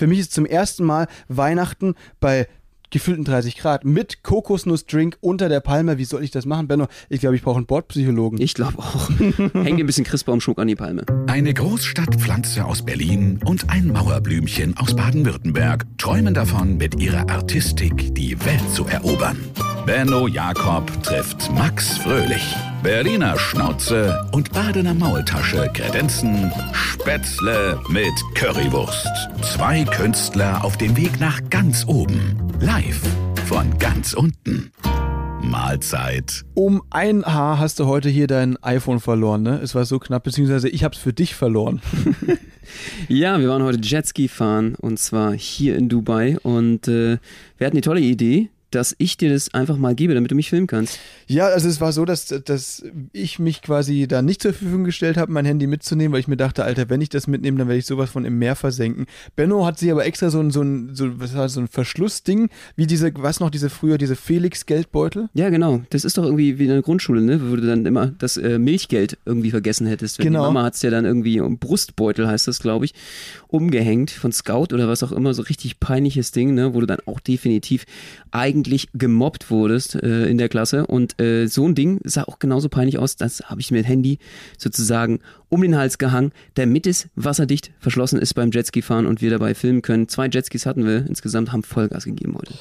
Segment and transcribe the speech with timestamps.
[0.00, 2.48] Für mich ist zum ersten Mal Weihnachten bei
[2.88, 5.98] gefühlten 30 Grad mit Kokosnussdrink unter der Palme.
[5.98, 6.86] Wie soll ich das machen, Benno?
[7.10, 8.40] Ich glaube, ich brauche einen Bordpsychologen.
[8.40, 9.10] Ich glaube auch.
[9.18, 11.04] Häng dir ein bisschen Christbaumschmuck an die Palme.
[11.26, 18.42] Eine Großstadtpflanze aus Berlin und ein Mauerblümchen aus Baden-Württemberg träumen davon, mit ihrer Artistik die
[18.42, 19.36] Welt zu erobern.
[19.84, 22.56] Benno Jakob trifft Max Fröhlich.
[22.82, 29.06] Berliner Schnauze und Badener Maultasche kredenzen Spätzle mit Currywurst.
[29.42, 32.36] Zwei Künstler auf dem Weg nach ganz oben.
[32.58, 33.02] Live
[33.46, 34.72] von ganz unten.
[35.42, 36.44] Mahlzeit.
[36.54, 39.60] Um ein Haar hast du heute hier dein iPhone verloren, ne?
[39.62, 41.82] Es war so knapp, beziehungsweise ich habe es für dich verloren.
[43.08, 47.18] ja, wir waren heute Jetski fahren und zwar hier in Dubai und äh,
[47.58, 50.50] wir hatten die tolle Idee, dass ich dir das einfach mal gebe, damit du mich
[50.50, 50.98] filmen kannst.
[51.26, 55.16] Ja, also es war so, dass, dass ich mich quasi da nicht zur Verfügung gestellt
[55.16, 57.78] habe, mein Handy mitzunehmen, weil ich mir dachte, Alter, wenn ich das mitnehme, dann werde
[57.78, 59.06] ich sowas von im Meer versenken.
[59.36, 62.48] Benno hat sich aber extra so ein, so ein, so, was war, so ein Verschlussding,
[62.76, 65.28] wie diese, was noch, diese früher, diese Felix-Geldbeutel?
[65.34, 65.82] Ja, genau.
[65.90, 67.40] Das ist doch irgendwie wie in der Grundschule, ne?
[67.50, 70.18] Wo du dann immer das äh, Milchgeld irgendwie vergessen hättest.
[70.18, 70.40] Genau.
[70.40, 72.94] Die Mama hat es ja dann irgendwie, um Brustbeutel heißt das, glaube ich,
[73.48, 76.74] umgehängt von Scout oder was auch immer, so richtig peinliches Ding, ne?
[76.74, 77.84] Wo du dann auch definitiv
[78.60, 80.86] eigentlich gemobbt wurdest äh, in der Klasse.
[80.86, 83.16] Und äh, so ein Ding sah auch genauso peinlich aus.
[83.16, 84.18] Das habe ich mit Handy
[84.58, 89.54] sozusagen um den Hals gehangen, damit es wasserdicht verschlossen ist beim Jetski-Fahren und wir dabei
[89.54, 90.08] filmen können.
[90.08, 92.54] Zwei Jetskis hatten wir insgesamt, haben Vollgas gegeben heute.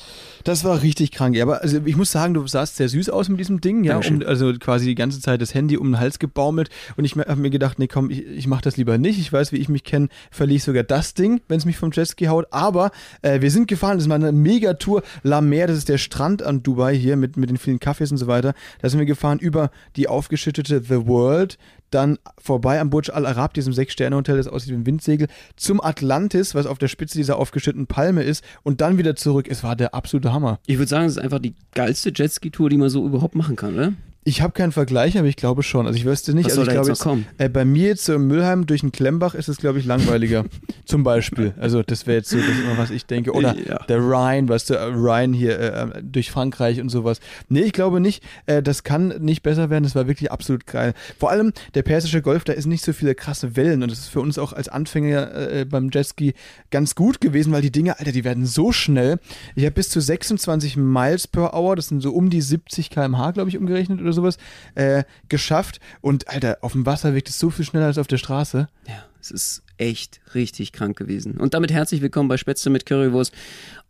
[0.43, 1.35] Das war richtig krank.
[1.35, 3.97] Ja, aber also ich muss sagen, du sahst sehr süß aus mit diesem Ding, ja.
[3.97, 6.69] Um, also quasi die ganze Zeit das Handy um den Hals gebaumelt.
[6.97, 9.19] Und ich habe mir gedacht, nee, komm, ich, ich mache das lieber nicht.
[9.19, 11.91] Ich weiß, wie ich mich kenne, verliere ich sogar das Ding, wenn es mich vom
[11.91, 12.47] Jetski haut.
[12.51, 12.91] Aber
[13.21, 15.03] äh, wir sind gefahren, das ist mal eine Megatour.
[15.23, 18.17] La Mer, das ist der Strand an Dubai hier mit, mit den vielen Cafés und
[18.17, 18.53] so weiter.
[18.81, 21.57] Da sind wir gefahren über die aufgeschüttete The World
[21.91, 26.55] dann vorbei am Burj Al Arab, diesem Sechs-Sterne-Hotel, das aussieht wie ein Windsegel, zum Atlantis,
[26.55, 29.47] was auf der Spitze dieser aufgeschütteten Palme ist, und dann wieder zurück.
[29.49, 30.59] Es war der absolute Hammer.
[30.65, 33.75] Ich würde sagen, es ist einfach die geilste Jetski-Tour, die man so überhaupt machen kann,
[33.75, 33.93] oder?
[34.25, 35.87] Ich habe keinen Vergleich, aber ich glaube schon.
[35.87, 36.45] Also ich wüsste nicht.
[36.45, 37.25] Was also soll ich glaube jetzt kommen?
[37.37, 40.45] Äh, bei mir jetzt so im Mülheim durch den Klemmbach ist es, glaube ich, langweiliger.
[40.85, 41.53] Zum Beispiel.
[41.57, 43.31] Also das wäre jetzt so, das immer, was ich denke.
[43.31, 43.79] Oder Ja.
[43.87, 47.21] der Rhine, weißt du, äh, Rhine hier äh, durch Frankreich und sowas.
[47.47, 48.21] Nee, ich glaube nicht.
[48.45, 49.83] Äh, das kann nicht besser werden.
[49.85, 50.93] Das war wirklich absolut geil.
[51.17, 54.09] Vor allem der Persische Golf, da ist nicht so viele krasse Wellen und das ist
[54.09, 56.33] für uns auch als Anfänger äh, beim Jetski
[56.71, 59.19] ganz gut gewesen, weil die Dinge, Alter, die werden so schnell.
[59.55, 63.31] Ich habe bis zu 26 Miles per Hour, das sind so um die 70 km/h,
[63.31, 64.37] glaube ich, umgerechnet oder sowas,
[64.75, 65.79] äh, geschafft.
[66.01, 68.67] Und Alter, auf dem Wasser wirkt es so viel schneller als auf der Straße.
[68.87, 71.37] Ja, es ist echt richtig krank gewesen.
[71.37, 73.33] Und damit herzlich willkommen bei Spätzle mit Currywurst,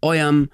[0.02, 0.50] eurem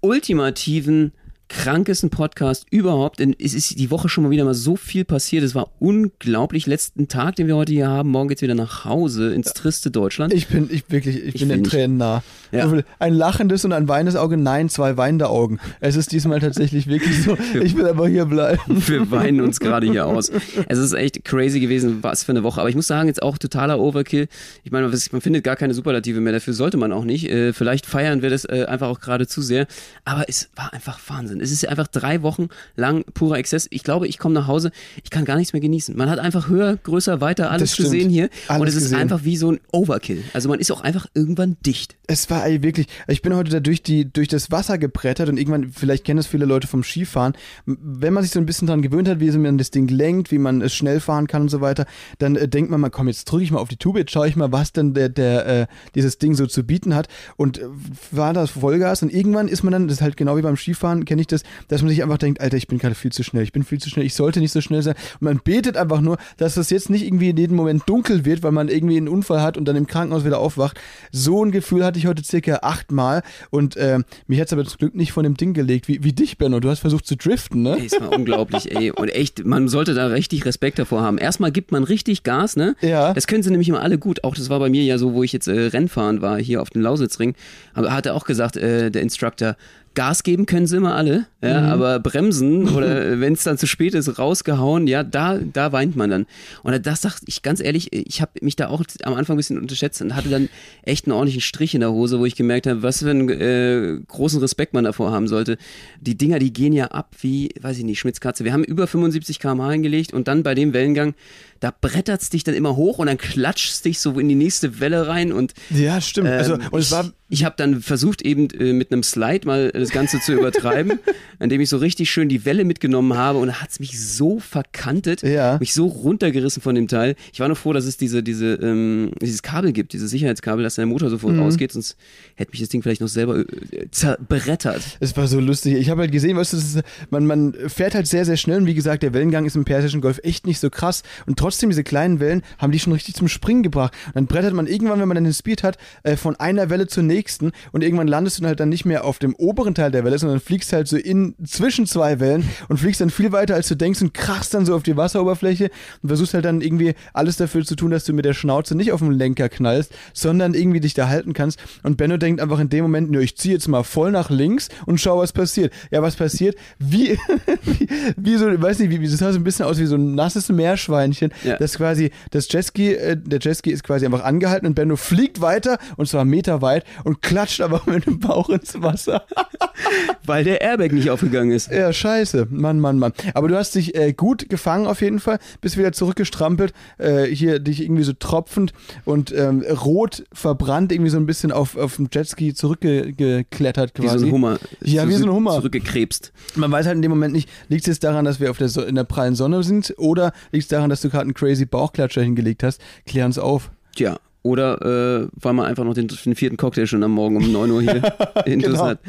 [0.00, 1.12] ultimativen,
[1.50, 3.18] krankesten Podcast überhaupt.
[3.18, 5.44] Denn es ist die Woche schon mal wieder mal so viel passiert.
[5.44, 6.66] Es war unglaublich.
[6.66, 8.08] Letzten Tag, den wir heute hier haben.
[8.08, 10.32] Morgen geht's wieder nach Hause ins triste Deutschland.
[10.32, 11.64] Ich bin, ich wirklich, ich, Ich bin den.
[11.64, 12.22] Tränen nah.
[12.52, 12.72] Ja.
[12.98, 15.58] Ein lachendes und ein weinendes Auge, nein, zwei weinende Augen.
[15.80, 18.60] Es ist diesmal tatsächlich wirklich so, ich will aber hier bleiben.
[18.88, 20.30] Wir weinen uns gerade hier aus.
[20.68, 22.60] Es ist echt crazy gewesen, was für eine Woche.
[22.60, 24.28] Aber ich muss sagen, jetzt auch totaler Overkill.
[24.64, 26.32] Ich meine, man findet gar keine Superlative mehr.
[26.32, 27.28] Dafür sollte man auch nicht.
[27.28, 29.66] Äh, vielleicht feiern wir das äh, einfach auch gerade zu sehr.
[30.04, 31.39] Aber es war einfach Wahnsinn.
[31.40, 33.66] Es ist einfach drei Wochen lang purer Exzess.
[33.70, 34.70] Ich glaube, ich komme nach Hause,
[35.02, 35.96] ich kann gar nichts mehr genießen.
[35.96, 38.24] Man hat einfach höher, größer, weiter alles gesehen hier.
[38.48, 38.98] und Alles es ist gesehen.
[38.98, 40.22] einfach wie so ein Overkill.
[40.32, 41.96] Also man ist auch einfach irgendwann dicht.
[42.06, 45.38] Es war ey, wirklich, ich bin heute da durch, die, durch das Wasser gebrettert und
[45.38, 47.34] irgendwann, vielleicht kennen das viele Leute vom Skifahren,
[47.66, 50.38] wenn man sich so ein bisschen dran gewöhnt hat, wie man das Ding lenkt, wie
[50.38, 51.86] man es schnell fahren kann und so weiter,
[52.18, 54.28] dann äh, denkt man mal, komm, jetzt drücke ich mal auf die Tube, jetzt schaue
[54.28, 57.66] ich mal, was denn der, der, äh, dieses Ding so zu bieten hat und äh,
[58.10, 61.04] war das Vollgas und irgendwann ist man dann, das ist halt genau wie beim Skifahren,
[61.04, 63.42] kenne ich das, dass man sich einfach denkt, Alter, ich bin gerade viel zu schnell,
[63.42, 66.00] ich bin viel zu schnell, ich sollte nicht so schnell sein und man betet einfach
[66.00, 69.08] nur, dass das jetzt nicht irgendwie in jedem Moment dunkel wird, weil man irgendwie einen
[69.08, 70.80] Unfall hat und dann im Krankenhaus wieder aufwacht.
[71.12, 74.78] So ein Gefühl hatte ich heute circa achtmal und äh, mich hat es aber zum
[74.78, 76.60] Glück nicht von dem Ding gelegt, wie, wie dich, Benno.
[76.60, 77.76] Du hast versucht zu driften, ne?
[77.78, 78.90] Ey, es war unglaublich, ey.
[78.90, 81.18] Und echt, man sollte da richtig Respekt davor haben.
[81.18, 82.76] Erstmal gibt man richtig Gas, ne?
[82.80, 83.12] Ja.
[83.14, 84.24] Das können sie nämlich immer alle gut.
[84.24, 86.70] Auch das war bei mir ja so, wo ich jetzt äh, Rennfahren war, hier auf
[86.70, 87.34] dem Lausitzring.
[87.74, 89.56] Aber hat er auch gesagt, äh, der Instructor,
[89.94, 93.94] Gas geben können sie immer alle, ja, aber bremsen oder wenn es dann zu spät
[93.94, 96.26] ist, rausgehauen, ja, da, da weint man dann.
[96.62, 99.58] Und das dachte ich ganz ehrlich, ich habe mich da auch am Anfang ein bisschen
[99.58, 100.48] unterschätzt und hatte dann
[100.82, 103.98] echt einen ordentlichen Strich in der Hose, wo ich gemerkt habe, was für einen äh,
[104.06, 105.58] großen Respekt man davor haben sollte.
[106.00, 108.44] Die Dinger, die gehen ja ab wie, weiß ich nicht, Schmitzkatze.
[108.44, 111.14] Wir haben über 75 km/h hingelegt und dann bei dem Wellengang,
[111.60, 115.06] da brettert's dich dann immer hoch und dann klatscht's dich so in die nächste Welle
[115.06, 116.28] rein und Ja, stimmt.
[116.28, 119.46] also, ähm, und es ich war ich habe dann versucht, eben äh, mit einem Slide
[119.46, 120.98] mal das Ganze zu übertreiben,
[121.38, 124.40] indem ich so richtig schön die Welle mitgenommen habe und da hat es mich so
[124.40, 125.56] verkantet, Ja.
[125.60, 127.14] mich so runtergerissen von dem Teil.
[127.32, 130.74] Ich war nur froh, dass es diese, diese, ähm, dieses Kabel gibt, dieses Sicherheitskabel, dass
[130.74, 131.42] der Motor sofort Mhm.
[131.42, 131.96] ausgeht, sonst
[132.34, 133.44] hätte mich das Ding vielleicht noch selber äh,
[133.92, 134.82] zerberettert.
[135.00, 135.74] Es war so lustig.
[135.74, 136.80] Ich habe halt gesehen, weißt du, ist,
[137.10, 140.00] man, man fährt halt sehr, sehr schnell und wie gesagt, der Wellengang ist im Persischen
[140.00, 143.28] Golf echt nicht so krass und trotzdem diese kleinen Wellen haben die schon richtig zum
[143.28, 143.94] Springen gebracht.
[144.06, 146.86] Und dann brettert man irgendwann, wenn man dann den Speed hat, äh, von einer Welle
[146.86, 149.90] zur nächsten und irgendwann landest du dann halt dann nicht mehr auf dem oberen Teil
[149.90, 153.54] der Welle, sondern fliegst halt so in zwischen zwei Wellen und fliegst dann viel weiter,
[153.54, 155.70] als du denkst und krachst dann so auf die Wasseroberfläche
[156.02, 158.92] und versuchst halt dann irgendwie alles dafür zu tun, dass du mit der Schnauze nicht
[158.92, 161.58] auf den Lenker knallst, sondern irgendwie dich da halten kannst.
[161.82, 164.68] Und Benno denkt einfach in dem Moment, nö, ich ziehe jetzt mal voll nach links
[164.86, 165.72] und schau, was passiert.
[165.90, 166.56] Ja, was passiert?
[166.78, 167.18] Wie,
[167.64, 169.96] wie, wie so, weiß nicht, wie, wie das sah so ein bisschen aus wie so
[169.96, 171.56] ein nasses Meerschweinchen, Ja.
[171.56, 175.78] das quasi, das Jetski, äh, der Jetski ist quasi einfach angehalten und Benno fliegt weiter
[175.96, 179.24] und zwar Meter weit und klatscht aber mit dem Bauch ins Wasser.
[180.26, 181.70] Weil der Airbag nicht aufgegangen ist.
[181.70, 182.48] Ja, scheiße.
[182.50, 183.12] Mann, Mann, Mann.
[183.34, 187.58] Aber du hast dich äh, gut gefangen auf jeden Fall, bist wieder zurückgestrampelt, äh, hier
[187.58, 188.72] dich irgendwie so tropfend
[189.04, 194.18] und ähm, rot verbrannt, irgendwie so ein bisschen auf, auf dem Jetski zurückgeklettert Wie quasi.
[194.20, 194.58] so ein Hummer.
[194.82, 195.54] Ja, wie so ein Hummer.
[195.56, 196.32] Zurückgekrebst.
[196.56, 198.68] Man weiß halt in dem Moment nicht, liegt es jetzt daran, dass wir auf der
[198.68, 201.64] so in der prallen Sonne sind oder liegt es daran, dass du gerade einen crazy
[201.64, 202.80] Bauchklatscher hingelegt hast?
[203.06, 203.70] Klär uns auf.
[203.96, 204.18] Tja.
[204.42, 204.80] Oder
[205.24, 207.82] äh, weil man einfach noch den, den vierten Cocktail schon am Morgen um 9 Uhr
[207.82, 207.96] hier
[208.46, 208.86] intus Genau.
[208.86, 209.00] hat.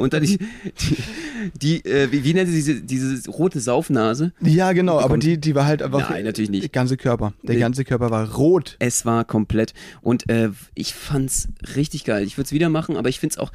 [0.00, 0.96] Und dann die, die,
[1.82, 4.32] die äh, wie, wie nennt sie diese, diese rote Saufnase?
[4.40, 6.08] Ja, genau, aber Und- die, die war halt einfach.
[6.08, 6.62] Nein, natürlich nicht.
[6.62, 7.34] Der ganze Körper.
[7.42, 7.60] Der Nee.
[7.60, 8.76] ganze Körper war rot.
[8.78, 9.74] Es war komplett.
[10.00, 12.24] Und äh, ich fand's richtig geil.
[12.24, 13.52] Ich würde es wieder machen, aber ich find's auch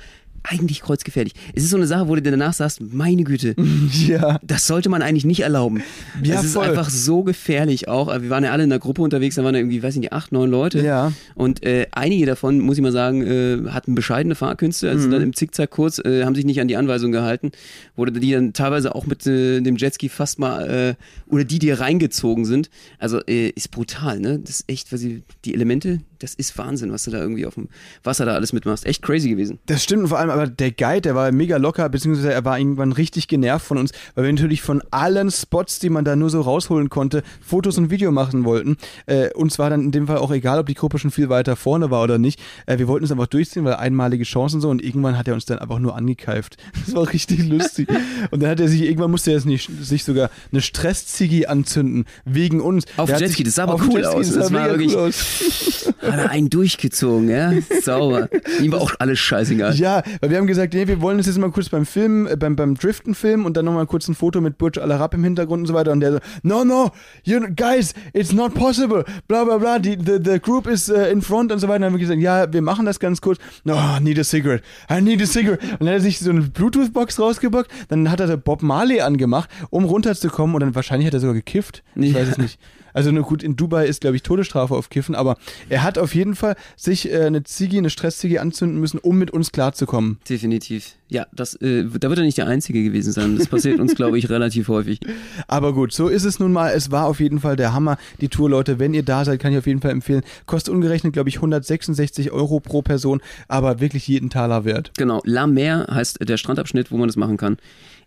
[0.49, 1.33] eigentlich kreuzgefährlich.
[1.53, 3.55] Es ist so eine Sache, wo du dir danach sagst, meine Güte,
[4.07, 4.39] Ja.
[4.43, 5.81] das sollte man eigentlich nicht erlauben.
[6.23, 6.65] Ja, es ist voll.
[6.67, 8.07] einfach so gefährlich auch.
[8.21, 10.13] Wir waren ja alle in einer Gruppe unterwegs, da waren ja irgendwie, weiß ich nicht,
[10.13, 10.81] acht, neun Leute.
[10.83, 11.11] Ja.
[11.35, 15.33] Und äh, einige davon, muss ich mal sagen, äh, hatten bescheidene Fahrkünste, also dann im
[15.35, 17.51] Zickzackkurs, äh, haben sich nicht an die Anweisungen gehalten,
[17.95, 20.95] wurde die dann teilweise auch mit äh, dem Jetski fast mal, äh,
[21.31, 22.69] oder die, die reingezogen sind.
[22.99, 24.39] Also äh, ist brutal, ne?
[24.39, 27.55] Das ist echt, was sie, die Elemente, das ist Wahnsinn, was du da irgendwie auf
[27.55, 27.69] dem
[28.03, 28.85] Wasser da alles mitmachst.
[28.85, 29.59] Echt crazy gewesen.
[29.65, 32.57] Das stimmt und vor allem, aber der Guide, der war mega locker, beziehungsweise er war
[32.59, 36.29] irgendwann richtig genervt von uns, weil wir natürlich von allen Spots, die man da nur
[36.29, 38.77] so rausholen konnte, Fotos und Video machen wollten.
[39.05, 41.55] Äh, uns war dann in dem Fall auch egal, ob die Gruppe schon viel weiter
[41.55, 42.39] vorne war oder nicht.
[42.65, 45.45] Äh, wir wollten es einfach durchziehen, weil einmalige Chancen so und irgendwann hat er uns
[45.45, 46.57] dann einfach nur angekeift.
[46.85, 47.89] Das war richtig lustig.
[48.31, 52.61] Und dann hat er sich, irgendwann musste er sich, sich sogar eine Stressziggy anzünden, wegen
[52.61, 52.85] uns.
[52.95, 54.27] Auf Jetski, das sah aber cool Jetski, aus.
[54.27, 55.93] Das Das war wirklich- cool aus.
[56.01, 57.51] Hat er einen durchgezogen, ja?
[57.81, 58.29] Sauber.
[58.61, 59.75] Ihm war auch alles scheißegal.
[59.75, 62.35] Ja, weil wir haben gesagt, nee, wir wollen das jetzt mal kurz beim Film, äh,
[62.35, 65.23] beim, beim Driften filmen und dann nochmal kurz ein Foto mit Burj Al Arab im
[65.23, 65.91] Hintergrund und so weiter.
[65.91, 66.91] Und der so, no, no,
[67.23, 71.21] you guys, it's not possible, bla bla bla, die, the, the group is uh, in
[71.21, 71.75] front und so weiter.
[71.77, 73.39] Und dann haben wir gesagt, ja, wir machen das ganz kurz.
[73.63, 75.61] No, I need a cigarette, I need a cigarette.
[75.71, 79.49] Und dann hat er sich so eine Bluetooth-Box rausgebockt, dann hat er Bob Marley angemacht,
[79.69, 81.83] um runterzukommen und dann wahrscheinlich hat er sogar gekifft.
[81.95, 82.19] Ich Ja.
[82.19, 82.59] weiß es nicht.
[82.97, 85.37] Also nur gut, in Dubai ist, glaube ich, Todesstrafe auf Kiffen, aber
[85.69, 89.29] er hat auf jeden Fall sich äh, eine Ziggy, eine Stressziggy anzünden müssen, um mit
[89.29, 90.17] uns klarzukommen.
[90.27, 90.95] Definitiv.
[91.07, 93.37] Ja, das, äh, da wird er nicht der Einzige gewesen sein.
[93.37, 94.99] Das passiert uns, glaube ich, relativ häufig.
[95.47, 96.71] Aber gut, so ist es nun mal.
[96.71, 97.99] Es war auf jeden Fall der Hammer.
[98.19, 100.23] Die Tour, Leute, wenn ihr da seid, kann ich auf jeden Fall empfehlen.
[100.47, 104.91] Kostet umgerechnet, glaube ich, 166 Euro pro Person, aber wirklich jeden Taler wert.
[104.97, 107.57] Genau, La Mer heißt der Strandabschnitt, wo man das machen kann,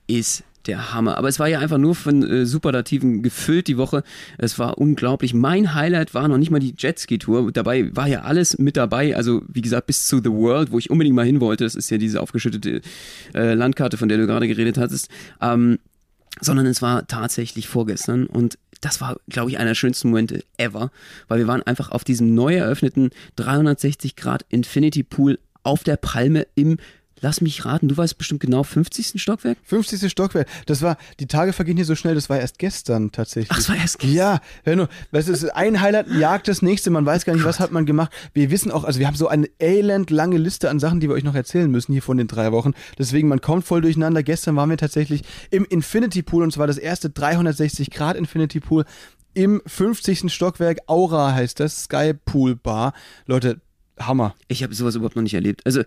[0.08, 1.16] ist der Hammer.
[1.16, 4.02] Aber es war ja einfach nur von äh, Superlativen gefüllt die Woche.
[4.38, 5.34] Es war unglaublich.
[5.34, 7.52] Mein Highlight war noch nicht mal die Jetski-Tour.
[7.52, 9.16] Dabei war ja alles mit dabei.
[9.16, 11.64] Also wie gesagt, bis zu The World, wo ich unbedingt mal hin wollte.
[11.64, 12.80] Das ist ja diese aufgeschüttete
[13.34, 15.08] äh, Landkarte, von der du gerade geredet hattest.
[15.40, 15.78] Ähm,
[16.40, 20.90] sondern es war tatsächlich vorgestern und das war, glaube ich, einer der schönsten Momente ever,
[21.28, 26.46] weil wir waren einfach auf diesem neu eröffneten 360 Grad Infinity Pool auf der Palme
[26.54, 26.78] im,
[27.20, 29.20] lass mich raten, du weißt bestimmt genau, 50.
[29.20, 29.58] Stockwerk?
[29.64, 30.10] 50.
[30.10, 30.48] Stockwerk.
[30.66, 33.50] Das war, die Tage vergehen hier so schnell, das war erst gestern tatsächlich.
[33.52, 34.16] Ach, es war erst gestern.
[34.16, 37.34] Ja, hör nur, weißt du, es ist ein Highlight jagt das nächste, man weiß gar
[37.34, 38.12] nicht, was hat man gemacht.
[38.32, 41.14] Wir wissen auch, also wir haben so eine elend lange Liste an Sachen, die wir
[41.14, 42.72] euch noch erzählen müssen hier von den drei Wochen.
[42.98, 44.22] Deswegen, man kommt voll durcheinander.
[44.22, 48.84] Gestern waren wir tatsächlich im Infinity Pool und zwar das erste 360 Grad Infinity Pool
[49.34, 50.32] im 50.
[50.32, 50.78] Stockwerk.
[50.86, 52.92] Aura heißt das, Sky Pool Bar.
[53.26, 53.60] Leute,
[53.98, 54.34] Hammer.
[54.48, 55.62] Ich habe sowas überhaupt noch nicht erlebt.
[55.66, 55.82] Also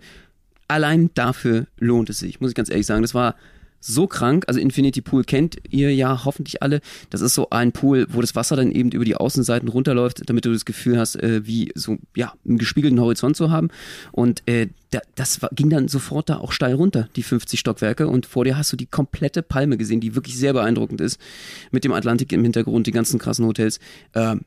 [0.68, 3.02] allein dafür lohnt es sich, muss ich ganz ehrlich sagen.
[3.02, 3.34] Das war
[3.86, 4.44] so krank.
[4.46, 6.80] Also Infinity Pool kennt ihr ja hoffentlich alle.
[7.10, 10.46] Das ist so ein Pool, wo das Wasser dann eben über die Außenseiten runterläuft, damit
[10.46, 13.68] du das Gefühl hast, äh, wie so ja einen gespiegelten Horizont zu haben.
[14.10, 18.08] Und äh, da, das war, ging dann sofort da auch steil runter, die 50 Stockwerke.
[18.08, 21.20] Und vor dir hast du die komplette Palme gesehen, die wirklich sehr beeindruckend ist,
[21.70, 23.80] mit dem Atlantik im Hintergrund, die ganzen krassen Hotels.
[24.14, 24.42] Ähm,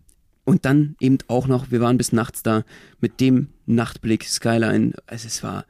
[0.45, 2.63] und dann eben auch noch, wir waren bis nachts da
[3.01, 4.93] mit dem Nachtblick Skyline.
[5.05, 5.65] Also es war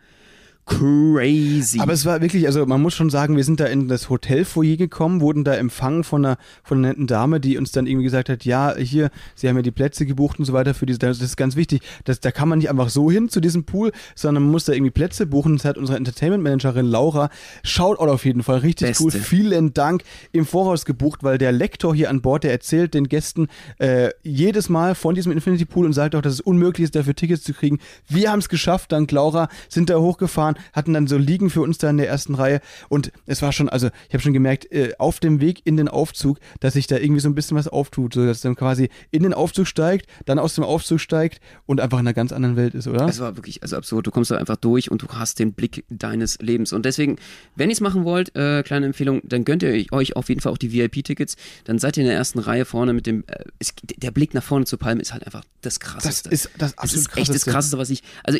[0.68, 1.80] crazy.
[1.80, 4.76] Aber es war wirklich, also man muss schon sagen, wir sind da in das Hotelfoyer
[4.76, 8.30] gekommen, wurden da empfangen von einer, von einer netten Dame, die uns dann irgendwie gesagt
[8.30, 11.22] hat, ja, hier, sie haben ja die Plätze gebucht und so weiter für diese, das
[11.22, 14.44] ist ganz wichtig, das, da kann man nicht einfach so hin zu diesem Pool, sondern
[14.44, 15.56] man muss da irgendwie Plätze buchen.
[15.58, 17.30] Das hat unsere Entertainment-Managerin Laura,
[17.64, 19.04] Shoutout auf jeden Fall, richtig Beste.
[19.04, 23.08] cool, vielen Dank, im Voraus gebucht, weil der Lektor hier an Bord, der erzählt den
[23.08, 23.48] Gästen
[23.80, 27.16] äh, jedes Mal von diesem Infinity Pool und sagt auch, dass es unmöglich ist, dafür
[27.16, 27.80] Tickets zu kriegen.
[28.10, 31.78] Wir haben es geschafft, dank Laura, sind da hochgefahren, hatten dann so Liegen für uns
[31.78, 34.94] da in der ersten Reihe und es war schon, also ich habe schon gemerkt, äh,
[35.00, 38.14] auf dem Weg in den Aufzug, dass sich da irgendwie so ein bisschen was auftut,
[38.14, 42.00] so dass dann quasi in den Aufzug steigt, dann aus dem Aufzug steigt und einfach
[42.00, 43.08] in einer ganz anderen Welt ist, oder?
[43.08, 44.08] Es war wirklich also absurd.
[44.08, 46.74] Du kommst da einfach durch und du hast den Blick deines Lebens.
[46.74, 47.18] Und deswegen,
[47.56, 50.52] wenn ihr es machen wollt, äh, kleine Empfehlung, dann gönnt ihr euch auf jeden Fall
[50.52, 51.38] auch die VIP-Tickets.
[51.64, 53.24] Dann seid ihr in der ersten Reihe vorne mit dem.
[53.28, 56.30] Äh, es, der Blick nach vorne zur Palme ist halt einfach das das Krasseste.
[56.30, 57.52] ist das das absolut ist echt das Krasseste.
[57.52, 58.04] Krasseste, was ich.
[58.24, 58.40] Also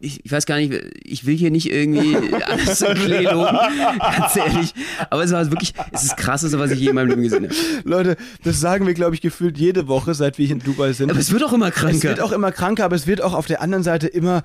[0.00, 0.72] ich, ich weiß gar nicht,
[1.04, 3.58] ich will hier nicht irgendwie alles so Klee loben,
[4.00, 4.74] ganz ehrlich.
[5.10, 7.44] Aber es war wirklich, es ist das Krasseste, was ich je in meinem Leben gesehen
[7.44, 7.54] habe.
[7.84, 11.10] Leute, das sagen wir, glaube ich, gefühlt jede Woche, seit wir hier in Dubai sind.
[11.10, 12.08] Aber es wird auch immer Es kranker.
[12.08, 14.42] wird auch immer kranker, aber es wird auch auf der anderen Seite immer,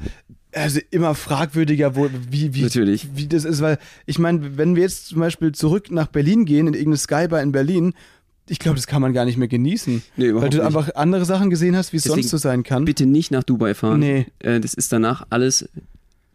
[0.54, 3.08] also immer fragwürdiger, wo, wie, wie, Natürlich.
[3.16, 6.68] wie das ist, weil ich meine, wenn wir jetzt zum Beispiel zurück nach Berlin gehen,
[6.68, 7.94] in irgendeine Skybar in Berlin,
[8.48, 10.04] ich glaube, das kann man gar nicht mehr genießen.
[10.18, 10.66] Nee, weil du nicht.
[10.66, 12.86] einfach andere Sachen gesehen hast, wie es Deswegen sonst so sein kann.
[12.86, 14.00] Bitte nicht nach Dubai fahren.
[14.00, 14.28] Nee.
[14.40, 15.68] Äh, das ist danach alles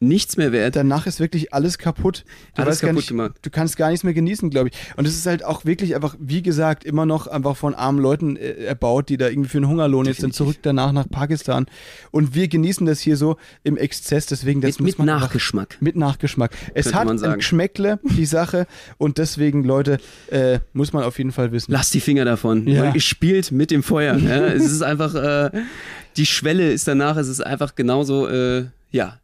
[0.03, 0.77] nichts mehr wert.
[0.77, 2.25] Danach ist wirklich alles kaputt.
[2.57, 3.33] Du Alles kaputt nicht, gemacht.
[3.43, 4.75] Du kannst gar nichts mehr genießen, glaube ich.
[4.97, 8.37] Und es ist halt auch wirklich einfach, wie gesagt, immer noch einfach von armen Leuten
[8.37, 10.37] äh, erbaut, die da irgendwie für einen Hungerlohn jetzt dann Definitiv.
[10.37, 11.67] zurück danach nach Pakistan.
[12.11, 15.21] Und wir genießen das hier so im Exzess, deswegen das Mit, muss mit man einfach-
[15.29, 15.77] Nachgeschmack.
[15.81, 16.53] Mit Nachgeschmack.
[16.75, 17.35] Es hat ein.
[17.37, 18.67] Geschmäckle, die Sache.
[18.97, 19.99] Und deswegen, Leute,
[20.31, 21.73] äh, muss man auf jeden Fall wissen.
[21.73, 22.67] Lasst die Finger davon.
[22.67, 22.95] Ja.
[22.95, 24.17] Ihr spielt mit dem Feuer.
[24.17, 24.47] Ja?
[24.47, 25.51] es ist einfach, äh,
[26.17, 29.19] die Schwelle ist danach, es ist einfach genauso, äh, ja,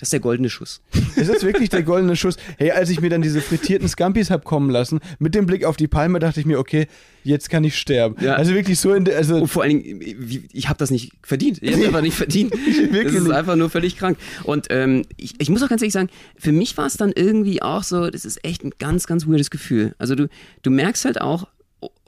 [0.00, 0.80] das ist der goldene Schuss.
[1.14, 2.36] Ist wirklich der goldene Schuss.
[2.56, 5.76] Hey, als ich mir dann diese frittierten Scampis hab kommen lassen, mit dem Blick auf
[5.76, 6.86] die Palme, dachte ich mir, okay,
[7.22, 8.16] jetzt kann ich sterben.
[8.24, 8.36] Ja.
[8.36, 11.58] Also wirklich so in der, also Und vor allen Dingen, ich habe das nicht verdient.
[11.62, 12.54] Ich habe einfach nicht verdient.
[12.70, 13.32] Das Wirklich ist nicht.
[13.32, 14.16] einfach nur völlig krank.
[14.44, 17.60] Und ähm, ich, ich muss auch ganz ehrlich sagen, für mich war es dann irgendwie
[17.60, 19.94] auch so, das ist echt ein ganz, ganz weirdes Gefühl.
[19.98, 20.28] Also du,
[20.62, 21.46] du merkst halt auch,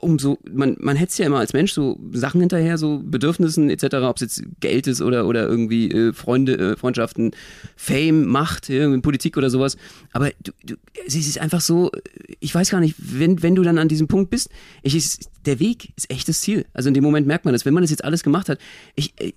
[0.03, 4.17] umso, man, man hetzt ja immer als Mensch so Sachen hinterher, so Bedürfnissen etc., ob
[4.17, 7.31] es jetzt Geld ist oder, oder irgendwie äh, Freunde, äh, Freundschaften,
[7.75, 9.77] Fame, Macht, irgendwie Politik oder sowas.
[10.11, 11.91] Aber du, du, es ist einfach so,
[12.39, 14.49] ich weiß gar nicht, wenn, wenn du dann an diesem Punkt bist,
[14.81, 16.65] ich, ist, der Weg ist echtes Ziel.
[16.73, 18.59] Also in dem Moment merkt man das, wenn man das jetzt alles gemacht hat.
[18.95, 19.33] Ich, äh,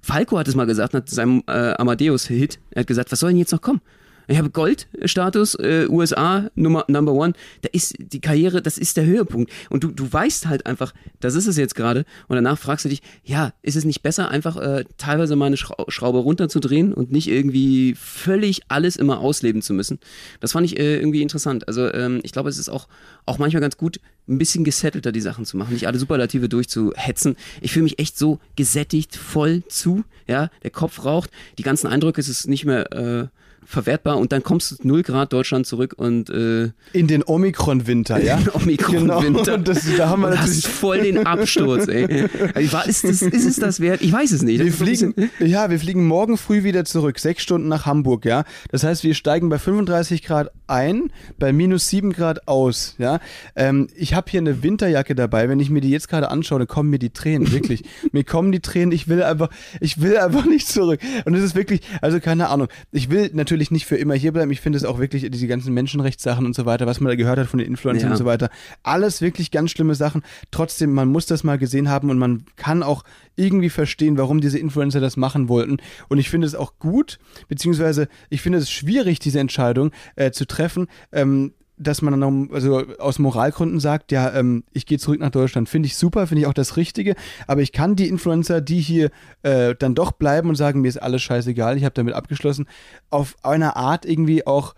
[0.00, 3.38] Falco hat es mal gesagt, nach seinem äh, Amadeus-Hit, er hat gesagt, was soll denn
[3.38, 3.80] jetzt noch kommen?
[4.28, 7.34] Ich habe Goldstatus, äh, USA, Nummer, Number One.
[7.62, 9.52] Da ist die Karriere, das ist der Höhepunkt.
[9.70, 12.04] Und du, du weißt halt einfach, das ist es jetzt gerade.
[12.28, 15.56] Und danach fragst du dich, ja, ist es nicht besser, einfach äh, teilweise mal eine
[15.56, 19.98] Schrau Schraube runterzudrehen und nicht irgendwie völlig alles immer ausleben zu müssen?
[20.40, 21.68] Das fand ich äh, irgendwie interessant.
[21.68, 22.88] Also ähm, ich glaube, es ist auch,
[23.26, 27.36] auch manchmal ganz gut, ein bisschen gesettelter die Sachen zu machen, nicht alle Superlative durchzuhetzen.
[27.60, 32.20] Ich fühle mich echt so gesättigt, voll zu, ja, der Kopf raucht, die ganzen Eindrücke,
[32.20, 33.28] es ist nicht mehr äh,
[33.66, 38.38] verwertbar und dann kommst du 0 Grad Deutschland zurück und äh, in den Omikron-Winter, ja?
[38.54, 39.20] Omikron-Winter.
[39.22, 39.56] Genau.
[39.66, 40.66] Das, da haben wir und natürlich.
[40.68, 42.24] voll den Absturz, ey.
[42.72, 44.00] War- Ist, das, ist es das wert?
[44.02, 44.62] Ich weiß es nicht.
[44.62, 48.44] Wir fliegen, ja, wir fliegen morgen früh wieder zurück, sechs Stunden nach Hamburg, ja.
[48.70, 53.18] Das heißt, wir steigen bei 35 Grad ein, bei minus 7 Grad aus, ja.
[53.56, 55.48] Ähm, ich habe hier eine Winterjacke dabei.
[55.48, 57.82] Wenn ich mir die jetzt gerade anschaue, dann kommen mir die Tränen, wirklich.
[58.12, 58.92] mir kommen die Tränen.
[58.92, 59.48] Ich will einfach,
[59.80, 61.00] ich will einfach nicht zurück.
[61.24, 62.68] Und es ist wirklich, also keine Ahnung.
[62.92, 64.50] Ich will natürlich nicht für immer hier bleiben.
[64.50, 67.38] Ich finde es auch wirklich diese ganzen Menschenrechtssachen und so weiter, was man da gehört
[67.38, 68.12] hat von den Influencern Ja.
[68.12, 68.50] und so weiter.
[68.82, 70.22] Alles wirklich ganz schlimme Sachen.
[70.50, 73.02] Trotzdem, man muss das mal gesehen haben und man kann auch
[73.36, 75.78] irgendwie verstehen, warum diese Influencer das machen wollten.
[76.08, 80.46] Und ich finde es auch gut, beziehungsweise ich finde es schwierig, diese Entscheidung äh, zu
[80.46, 80.86] treffen.
[81.12, 85.68] Ähm, dass man dann also aus Moralgründen sagt, ja, ähm, ich gehe zurück nach Deutschland,
[85.68, 87.14] finde ich super, finde ich auch das Richtige.
[87.46, 89.10] Aber ich kann die Influencer, die hier
[89.42, 92.66] äh, dann doch bleiben und sagen, mir ist alles scheißegal, ich habe damit abgeschlossen,
[93.10, 94.74] auf einer Art irgendwie auch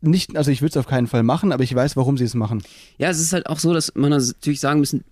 [0.00, 2.34] nicht, also ich würde es auf keinen Fall machen, aber ich weiß, warum sie es
[2.34, 2.62] machen.
[2.98, 5.04] Ja, es ist halt auch so, dass man natürlich sagen müssen,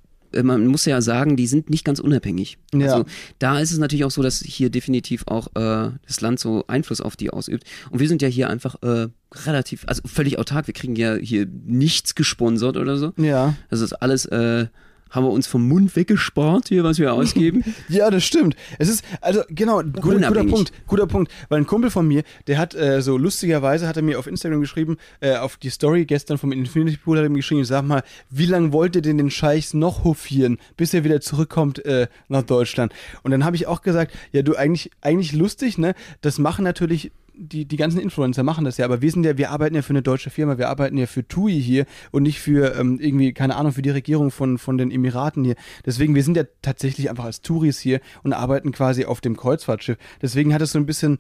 [0.43, 2.59] man muss ja sagen, die sind nicht ganz unabhängig.
[2.75, 2.87] Ja.
[2.87, 3.05] Also
[3.39, 7.01] da ist es natürlich auch so, dass hier definitiv auch äh, das Land so Einfluss
[7.01, 7.65] auf die ausübt.
[7.91, 10.67] Und wir sind ja hier einfach äh, relativ, also völlig autark.
[10.67, 13.13] Wir kriegen ja hier nichts gesponsert oder so.
[13.17, 13.55] Ja.
[13.71, 14.67] Das ist alles, äh,
[15.11, 17.65] haben wir uns vom Mund weggespart hier, was wir ausgeben.
[17.89, 18.57] Ja, das stimmt.
[18.79, 20.45] Es ist, also genau, guter, guter.
[20.45, 21.31] Punkt, guter Punkt.
[21.49, 24.61] Weil ein Kumpel von mir, der hat äh, so lustigerweise, hat er mir auf Instagram
[24.61, 28.03] geschrieben, äh, auf die Story gestern vom Infinity Pool hat er mir geschrieben, sag mal,
[28.31, 32.43] wie lange wollt ihr denn den Scheichs noch hofieren, bis er wieder zurückkommt äh, nach
[32.43, 32.93] Deutschland?
[33.23, 35.95] Und dann habe ich auch gesagt, ja du, eigentlich, eigentlich lustig, ne?
[36.23, 39.51] Das machen natürlich die, die ganzen Influencer machen das ja, aber wir sind ja, wir
[39.51, 42.75] arbeiten ja für eine deutsche Firma, wir arbeiten ja für TUI hier und nicht für
[42.77, 45.57] ähm, irgendwie, keine Ahnung, für die Regierung von, von den Emiraten hier.
[45.85, 49.99] Deswegen, wir sind ja tatsächlich einfach als Touris hier und arbeiten quasi auf dem Kreuzfahrtschiff.
[50.23, 51.19] Deswegen hat es so ein bisschen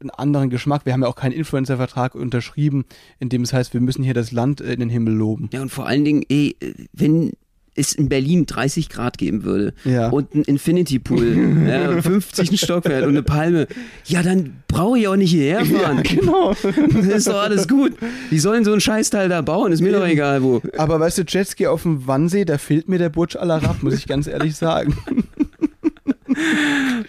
[0.00, 0.84] einen anderen Geschmack.
[0.84, 2.84] Wir haben ja auch keinen Influencer-Vertrag unterschrieben,
[3.18, 5.48] in dem es heißt, wir müssen hier das Land in den Himmel loben.
[5.52, 6.56] Ja, und vor allen Dingen, ey,
[6.92, 7.32] wenn
[7.76, 10.08] es in Berlin 30 Grad geben würde Ja.
[10.08, 13.66] und ein Infinity Pool, ja, 50 Stockwerk und eine Palme,
[14.06, 16.02] ja, dann brauche ich auch nicht hierher fahren.
[16.02, 16.54] genau.
[16.92, 17.92] Das ist doch alles gut.
[18.30, 20.60] Die sollen so ein Scheißteil da bauen, ist mir doch egal wo.
[20.78, 23.94] Aber weißt du, Jetski auf dem Wannsee, da fehlt mir der Burj Al Arab, muss
[23.94, 24.96] ich ganz ehrlich sagen.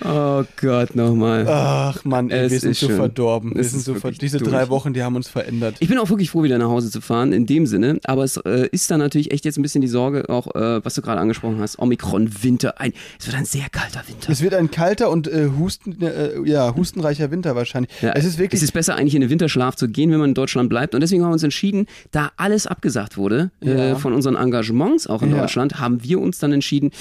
[0.04, 1.46] Oh Gott, nochmal.
[1.48, 2.96] Ach Mann, ey, Es wir sind ist so schön.
[2.96, 3.54] verdorben.
[3.56, 4.50] Wir Es sind so ver diese durch.
[4.52, 5.76] drei Wochen, die haben uns verändert.
[5.80, 8.00] Ich bin auch wirklich froh, wieder nach Hause zu fahren, in dem Sinne.
[8.06, 10.96] Aber es äh, ist dann natürlich echt jetzt ein bisschen die Sorge, auch äh, was
[10.96, 12.80] du gerade angesprochen hast, Omikron-Winter.
[12.80, 14.32] Ein, es wird ein sehr kalter Winter.
[14.32, 17.92] Es wird ein kalter und äh, Husten, äh, ja, hustenreicher Winter wahrscheinlich.
[18.02, 20.30] Ja, es ist wirklich es ist besser, eigentlich in den Winterschlaf zu gehen, wenn man
[20.30, 20.96] in Deutschland bleibt.
[20.96, 23.96] Und deswegen haben wir uns entschieden, da alles abgesagt wurde äh, Ja.
[23.96, 25.40] von unseren Engagements auch in Ja.
[25.42, 26.92] Deutschland, haben wir uns dann entschieden,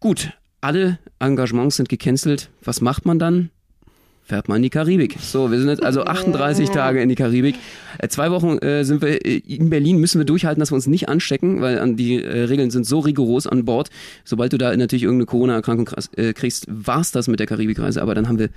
[0.00, 0.30] gut,
[0.64, 2.48] alle Engagements sind gecancelt.
[2.62, 3.50] Was macht man dann?
[4.26, 5.18] Fährt man in die Karibik.
[5.20, 7.56] So, wir sind jetzt also 38 Tage in die Karibik.
[7.98, 10.86] Äh, zwei Wochen äh, sind wir äh, in Berlin, müssen wir durchhalten, dass wir uns
[10.86, 13.90] nicht anstecken, weil die äh, Regeln sind so rigoros an Bord.
[14.24, 18.00] Sobald du da natürlich irgendeine Corona-Erkrankung äh, kriegst, war's das mit der Karibikreise.
[18.00, 18.48] Aber dann haben wir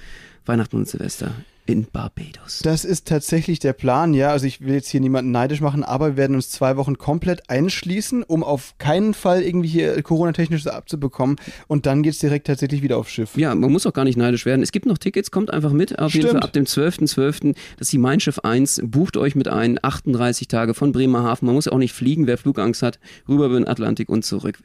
[0.47, 1.31] Weihnachten und Silvester
[1.67, 2.61] in Barbados.
[2.63, 4.31] Das ist tatsächlich der Plan, ja.
[4.31, 7.49] Also ich will jetzt hier niemanden neidisch machen, aber wir werden uns zwei Wochen komplett
[7.49, 11.35] einschließen, um auf keinen Fall irgendwie hier Corona-technisch so abzubekommen.
[11.67, 13.37] Und dann geht's direkt tatsächlich wieder aufs Schiff.
[13.37, 14.63] Ja, man muss auch gar nicht neidisch werden.
[14.63, 15.99] Es gibt noch Tickets, kommt einfach mit.
[15.99, 16.39] Auf jeden Stimmt.
[16.39, 17.53] Fall ab dem 12.12.
[17.77, 18.81] Das ist die Mein Schiff 1.
[18.85, 19.77] Bucht euch mit ein.
[19.81, 21.45] 38 Tage von Bremerhaven.
[21.45, 22.99] Man muss auch nicht fliegen, wer Flugangst hat.
[23.27, 24.57] Rüber über den Atlantik und zurück.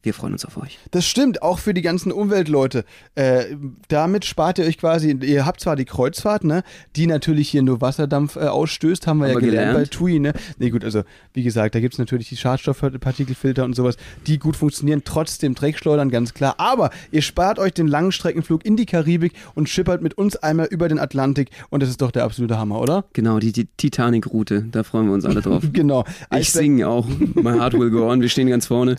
[0.00, 0.78] Wir freuen uns auf euch.
[0.92, 2.84] Das stimmt, auch für die ganzen Umweltleute.
[3.16, 3.56] Äh,
[3.88, 6.62] damit spart ihr euch quasi, ihr habt zwar die Kreuzfahrt, ne,
[6.94, 9.90] die natürlich hier nur Wasserdampf äh, ausstößt, haben wir Haben ja wir gelernt, gelernt.
[9.90, 10.32] bei TUI, ne.
[10.58, 11.02] Nee, gut, also
[11.34, 13.96] wie gesagt, da gibt's natürlich die Schadstoffpartikelfilter und sowas,
[14.28, 16.54] die gut funktionieren, trotzdem Dreckschleudern, ganz klar.
[16.58, 20.66] Aber ihr spart euch den langen Streckenflug in die Karibik und schippert mit uns einmal
[20.66, 23.04] über den Atlantik und das ist doch der absolute Hammer, oder?
[23.14, 24.66] Genau, die, die Titanic-Route.
[24.70, 25.64] Da freuen wir uns alle drauf.
[25.72, 26.04] Genau.
[26.36, 27.06] Ich singe auch.
[27.34, 28.20] My Heart Will Go On.
[28.20, 28.96] Wir stehen ganz vorne.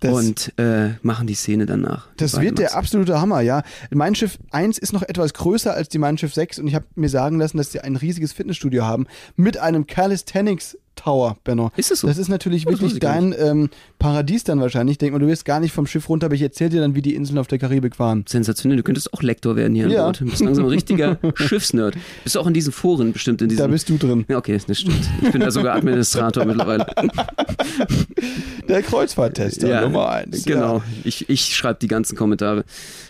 [0.00, 2.08] Das- und äh, machen die Szene danach.
[2.16, 3.62] Das wird der absolute Hammer, ja.
[3.90, 6.86] Mein Schiff 1 ist noch etwas größer als die Mein Schiff 6 und ich habe
[6.94, 9.06] mir sagen lassen, dass sie ein riesiges Fitnessstudio haben
[9.36, 11.70] mit einem Calisthenics Tower, Benno.
[11.76, 12.06] Ist das so?
[12.08, 14.94] Das ist natürlich Oh, das wirklich dein ähm, Paradies dann wahrscheinlich.
[14.94, 16.94] Ich denke mal, du wirst gar nicht vom Schiff runter, aber ich erzähle dir dann,
[16.94, 18.24] wie die Inseln auf der Karibik waren.
[18.28, 20.02] Sensationell, du könntest auch Lektor werden hier an Ja.
[20.04, 20.20] Bord.
[20.20, 21.96] Du bist langsam ein richtiger Schiffsnerd.
[22.24, 23.60] Bist du auch in diesen Foren bestimmt in diesen.
[23.60, 24.24] Da bist du drin.
[24.28, 25.08] ja, okay, das stimmt.
[25.22, 26.86] Ich bin da sogar Administrator mittlerweile.
[28.68, 30.44] Der Kreuzfahrttester Nummer 1.
[30.44, 30.82] Genau.
[31.04, 32.64] Ich, ich schreibe die ganzen Kommentare.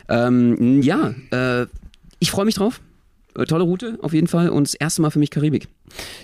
[0.08, 1.66] Ähm, ja, äh,
[2.18, 2.80] ich freue mich drauf.
[3.36, 5.68] Äh, Tolle Route auf jeden Fall und das erste Mal für mich Karibik.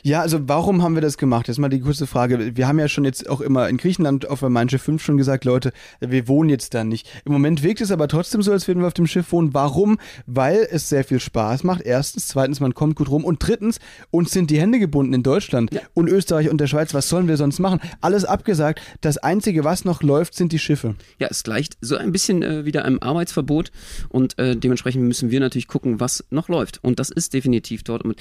[0.03, 1.48] Ja, also warum haben wir das gemacht?
[1.48, 2.57] Jetzt mal die kurze Frage.
[2.57, 5.16] Wir haben ja schon jetzt auch immer in Griechenland auf der Mein Schiff 5 schon
[5.16, 7.09] gesagt, Leute, wir wohnen jetzt da nicht.
[7.24, 9.55] Im Moment wirkt es aber trotzdem so, als würden wir auf dem Schiff wohnen.
[9.55, 9.98] Warum?
[10.27, 11.83] Weil es sehr viel Spaß macht.
[11.83, 13.79] Erstens, zweitens, man kommt gut rum und drittens,
[14.11, 16.94] uns sind die Hände gebunden in Deutschland und Österreich und der Schweiz.
[16.94, 17.81] Was sollen wir sonst machen?
[18.00, 18.81] Alles abgesagt.
[19.00, 20.94] Das Einzige, was noch läuft, sind die Schiffe.
[21.18, 23.72] Ja, es gleicht so ein bisschen äh, wieder einem Arbeitsverbot
[24.09, 26.83] und äh, dementsprechend müssen wir natürlich gucken, was noch läuft.
[26.83, 28.03] Und das ist definitiv dort.
[28.03, 28.16] Und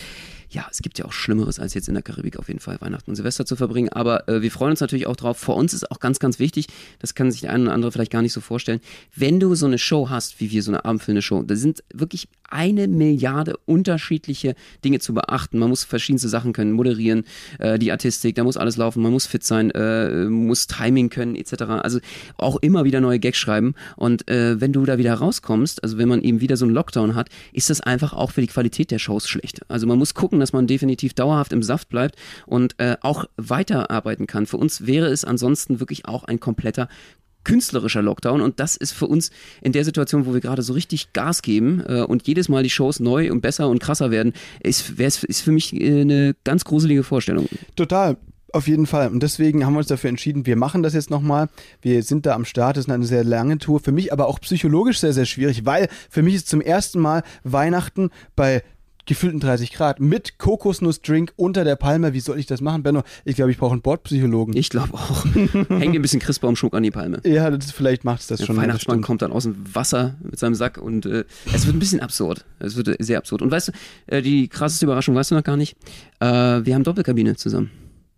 [0.49, 3.09] ja, es gibt ja auch Schlimmeres, als jetzt in der Karibik auf jeden Fall Weihnachten
[3.09, 3.89] und Silvester zu verbringen.
[3.89, 5.37] Aber äh, wir freuen uns natürlich auch drauf.
[5.37, 6.67] Vor uns ist auch ganz, ganz wichtig,
[6.99, 8.79] das kann sich der eine oder andere vielleicht gar nicht so vorstellen,
[9.15, 12.27] wenn du so eine Show hast, wie wir so eine abendfüllende Show, da sind wirklich
[12.53, 14.53] eine Milliarde unterschiedliche
[14.85, 15.57] Dinge zu beachten.
[15.57, 17.23] Man muss verschiedenste Sachen können, moderieren,
[17.57, 21.35] äh, die Artistik, da muss alles laufen, man muss fit sein, äh, muss Timing können,
[21.35, 21.63] etc.
[21.63, 21.99] Also
[22.37, 23.73] auch immer wieder neue Gags schreiben.
[23.95, 27.15] Und äh, wenn du da wieder rauskommst, also wenn man eben wieder so einen Lockdown
[27.15, 29.61] hat, ist das einfach auch für die Qualität der Shows schlecht.
[29.67, 34.27] Also man muss gucken, dass man definitiv dauerhaft im Saft bleibt und äh, auch weiterarbeiten
[34.27, 34.45] kann.
[34.45, 36.89] Für uns wäre es ansonsten wirklich auch ein kompletter
[37.43, 39.31] künstlerischer Lockdown und das ist für uns
[39.61, 42.69] in der Situation, wo wir gerade so richtig Gas geben äh, und jedes Mal die
[42.69, 47.03] Shows neu und besser und krasser werden, ist, ist für mich äh, eine ganz gruselige
[47.03, 47.47] Vorstellung.
[47.75, 48.17] Total.
[48.53, 49.07] Auf jeden Fall.
[49.07, 51.49] Und deswegen haben wir uns dafür entschieden, wir machen das jetzt nochmal.
[51.81, 52.77] Wir sind da am Start.
[52.77, 53.79] Das ist eine sehr lange Tour.
[53.79, 57.23] Für mich aber auch psychologisch sehr, sehr schwierig, weil für mich ist zum ersten Mal
[57.43, 58.61] Weihnachten bei
[59.05, 62.13] gefühlten 30 Grad mit Kokosnussdrink unter der Palme.
[62.13, 63.03] Wie soll ich das machen, Benno?
[63.25, 64.55] Ich glaube, ich brauche einen Bordpsychologen.
[64.55, 65.25] Ich glaube auch.
[65.33, 67.19] Hängt dir ein bisschen Christbaumschmuck an die Palme.
[67.25, 68.57] ja, das, vielleicht macht es das Der schon.
[68.57, 71.99] Weihnachtsmann kommt dann aus dem Wasser mit seinem Sack und äh, es wird ein bisschen
[71.99, 72.45] absurd.
[72.59, 73.41] Es wird sehr absurd.
[73.41, 73.71] Und weißt du,
[74.07, 75.75] äh, die krasseste Überraschung weißt du noch gar nicht.
[76.19, 77.71] Äh, wir haben Doppelkabine zusammen.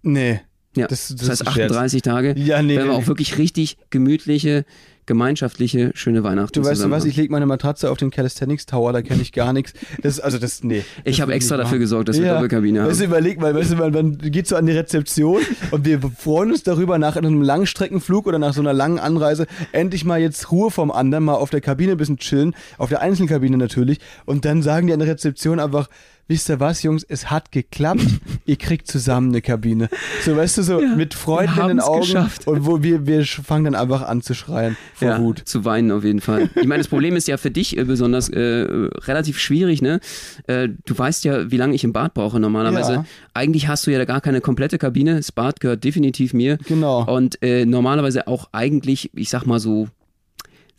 [0.03, 0.41] Nee.
[0.75, 1.71] Ja, Das- das, das heißt ein Scherz.
[1.71, 2.35] 38 Tage.
[2.37, 4.65] Ja, nee, wir nee, auch wirklich richtig gemütliche,
[5.05, 7.09] gemeinschaftliche, schöne Weihnachten Du weißt du was, haben.
[7.09, 9.73] ich lege meine Matratze auf den Calisthenics Tower, da kenne ich gar nichts.
[10.01, 10.83] Das, also das, nee.
[11.03, 11.79] Ich habe extra dafür machen.
[11.79, 12.89] gesorgt, dass wir Doppelkabine haben.
[12.89, 15.41] Weißt du, überleg mal, weißt du, man, man geht so an die Rezeption
[15.71, 20.05] und wir freuen uns darüber, nach einem Langstreckenflug oder nach so einer langen Anreise endlich
[20.05, 23.57] mal jetzt Ruhe vom anderen, mal auf der Kabine ein bisschen chillen, auf der Einzelkabine
[23.57, 23.99] natürlich.
[24.25, 25.87] Und dann sagen die an der Rezeption einfach,
[26.27, 28.01] wisst ihr was, Jungs, es hat geklappt,
[28.45, 29.89] ihr kriegt zusammen eine Kabine.
[30.23, 32.47] So, weißt du, so Ja, mit Freuden in den Augen geschafft.
[32.47, 35.41] und wo wir, wir fangen dann einfach an zu schreien vor ja, Wut.
[35.45, 36.49] zu weinen auf jeden Fall.
[36.55, 39.99] Ich meine, das Problem ist ja für dich äh, besonders äh, relativ schwierig, ne?
[40.47, 42.93] Äh, du weißt ja, wie lange ich im Bad brauche normalerweise.
[42.93, 43.05] Ja.
[43.33, 45.15] Eigentlich hast du ja da gar keine komplette Kabine.
[45.17, 46.57] Das Bad gehört definitiv mir.
[46.67, 47.05] Genau.
[47.05, 49.87] Und äh, normalerweise auch eigentlich, ich sag mal so,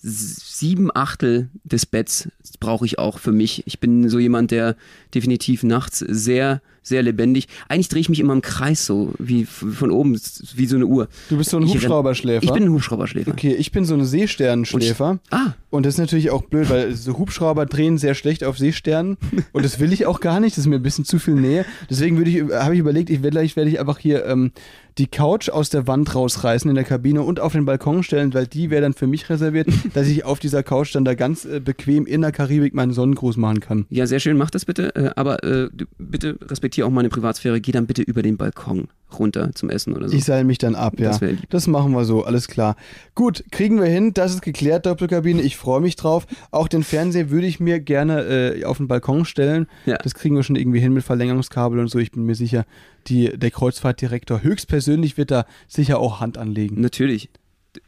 [0.09, 2.29] sieben Achtel des Betts
[2.61, 3.67] brauche ich auch für mich.
[3.67, 4.77] Ich bin so jemand, der
[5.13, 7.49] definitiv nachts sehr, sehr lebendig.
[7.69, 10.19] Eigentlich drehe ich mich immer im Kreis so, wie von oben,
[10.55, 11.09] wie so eine Uhr.
[11.29, 12.45] Du bist so ein Ich Hubschrauberschläfer.
[12.45, 13.31] Ich bin ein Hubschrauberschläfer.
[13.31, 15.19] Okay, ich bin so eine Seesternenschläfer.
[15.31, 19.17] Ah, Und das ist natürlich auch blöd, weil so Hubschrauber drehen sehr schlecht auf Seesternen.
[19.53, 20.53] Und das will ich auch gar nicht.
[20.57, 21.65] Das ist mir ein bisschen zu viel Nähe.
[21.91, 24.53] Deswegen würde ich, habe ich überlegt, ich werde gleich werde ich einfach hier ähm,
[24.99, 28.47] die Couch aus der Wand rausreißen in der Kabine und auf den Balkon stellen, weil
[28.47, 31.61] die wäre dann für mich reserviert, dass ich auf dieser Couch dann da ganz äh,
[31.61, 33.87] bequem in der Karibik meinen Sonnengruß machen kann.
[33.91, 34.95] ja, sehr schön, mach das bitte.
[34.95, 35.69] Äh, aber äh,
[35.99, 37.61] bitte respektiere auch meine Privatsphäre.
[37.61, 40.17] Geh dann bitte über den Balkon runter zum Essen oder so.
[40.17, 41.17] Ich seil mich dann ab, ja.
[41.17, 41.21] Das.
[41.49, 42.77] Das machen wir so, alles klar.
[43.15, 45.43] Gut, kriegen wir hin, das ist geklärt, Doppelkabine.
[45.43, 46.27] Ich freue mich drauf.
[46.51, 49.67] Auch den Fernseher würde ich mir gerne äh, auf den Balkon stellen.
[49.87, 49.99] Ja.
[49.99, 51.99] Das kriegen wir schon irgendwie hin mit Verlängerungskabel und so.
[51.99, 52.67] Ich bin mir sicher,
[53.07, 56.81] die, der Kreuzfahrtdirektor höchstpersönlich wird da sicher auch Hand anlegen.
[56.81, 57.31] Natürlich.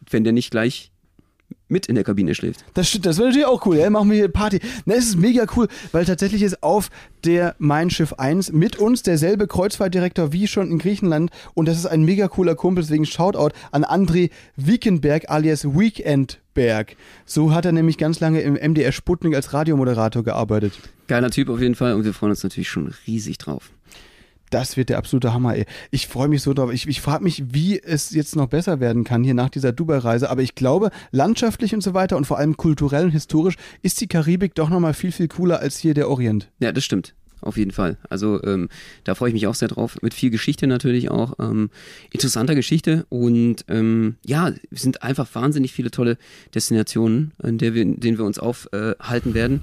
[0.09, 0.93] Wenn der nicht gleich
[1.69, 2.65] mit in der Kabine schläft.
[2.75, 3.77] Das stimmt, das wäre natürlich auch cool.
[3.77, 4.61] Ja, machen wir hier Party.
[4.85, 6.91] Na, es ist mega cool, weil tatsächlich ist auf
[7.25, 11.87] der Mein Schiff 1 mit uns derselbe Kreuzfahrtdirektor wie schon in Griechenland und das ist
[11.87, 16.97] ein mega cooler Kumpel, deswegen Shoutout an André Wiekenberg alias Weekendberg.
[17.25, 20.73] So hat er nämlich ganz lange im MDR Sputnik als Radiomoderator gearbeitet.
[21.07, 23.71] Geiler Typ auf jeden Fall und wir freuen uns natürlich schon riesig drauf.
[24.51, 25.67] Das wird der absolute Hammer, ey.
[25.91, 26.73] Ich freue mich so drauf.
[26.73, 30.31] Ich, ich frage mich, wie es jetzt noch besser werden kann hier nach dieser Dubai-Reise.
[30.31, 34.07] Aber ich glaube, landschaftlich und so weiter und vor allem kulturell und historisch ist die
[34.07, 36.51] Karibik doch nochmal viel, viel cooler als hier der Orient.
[36.61, 37.15] Ja, das stimmt.
[37.41, 37.97] Auf jeden Fall.
[38.11, 38.69] Also ähm,
[39.05, 39.99] da freue ich mich auch sehr drauf.
[40.03, 41.35] Mit viel Geschichte natürlich auch.
[41.39, 41.71] Ähm,
[42.11, 43.07] interessanter Geschichte.
[43.11, 46.19] Und ähm, ja, es sind einfach wahnsinnig viele tolle
[46.55, 49.63] Destinationen, in, der wir, in denen wir uns aufhalten werden,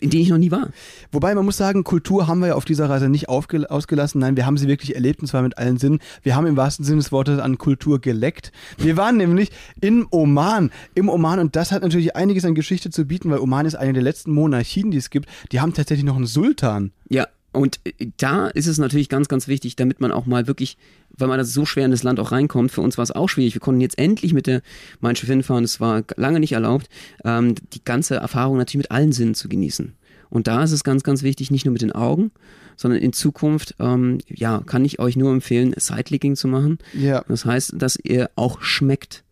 [0.00, 0.68] in denen ich noch nie war.
[1.12, 4.20] Wobei man muss sagen, Kultur haben wir ja auf dieser Reise nicht ausgelassen.
[4.20, 6.00] Nein, wir haben sie wirklich erlebt und zwar mit allen Sinnen.
[6.22, 8.52] Wir haben im wahrsten Sinne des Wortes an Kultur geleckt.
[8.78, 10.70] Wir waren nämlich in Oman.
[10.94, 13.92] Im Oman und das hat natürlich einiges an Geschichte zu bieten, weil Oman ist eine
[13.92, 15.28] der letzten Monarchien, die es gibt.
[15.52, 16.92] Die haben tatsächlich noch einen Sultan.
[17.08, 20.76] Ja, und äh, da ist es natürlich ganz, ganz wichtig, damit man auch mal wirklich,
[21.16, 23.28] weil man das so schwer in das Land auch reinkommt, für uns war es auch
[23.28, 23.54] schwierig.
[23.54, 24.62] Wir konnten jetzt endlich mit der
[25.00, 26.88] Mein Schiff hinfahren, es war lange nicht erlaubt,
[27.24, 29.94] ähm, die ganze Erfahrung natürlich mit allen Sinnen zu genießen.
[30.30, 32.32] Und da ist es ganz, ganz wichtig, nicht nur mit den Augen,
[32.76, 36.78] sondern in Zukunft, ähm, ja, kann ich euch nur empfehlen, Sightlicking zu machen.
[36.92, 37.24] Ja.
[37.28, 39.23] Das heißt, dass ihr auch schmeckt,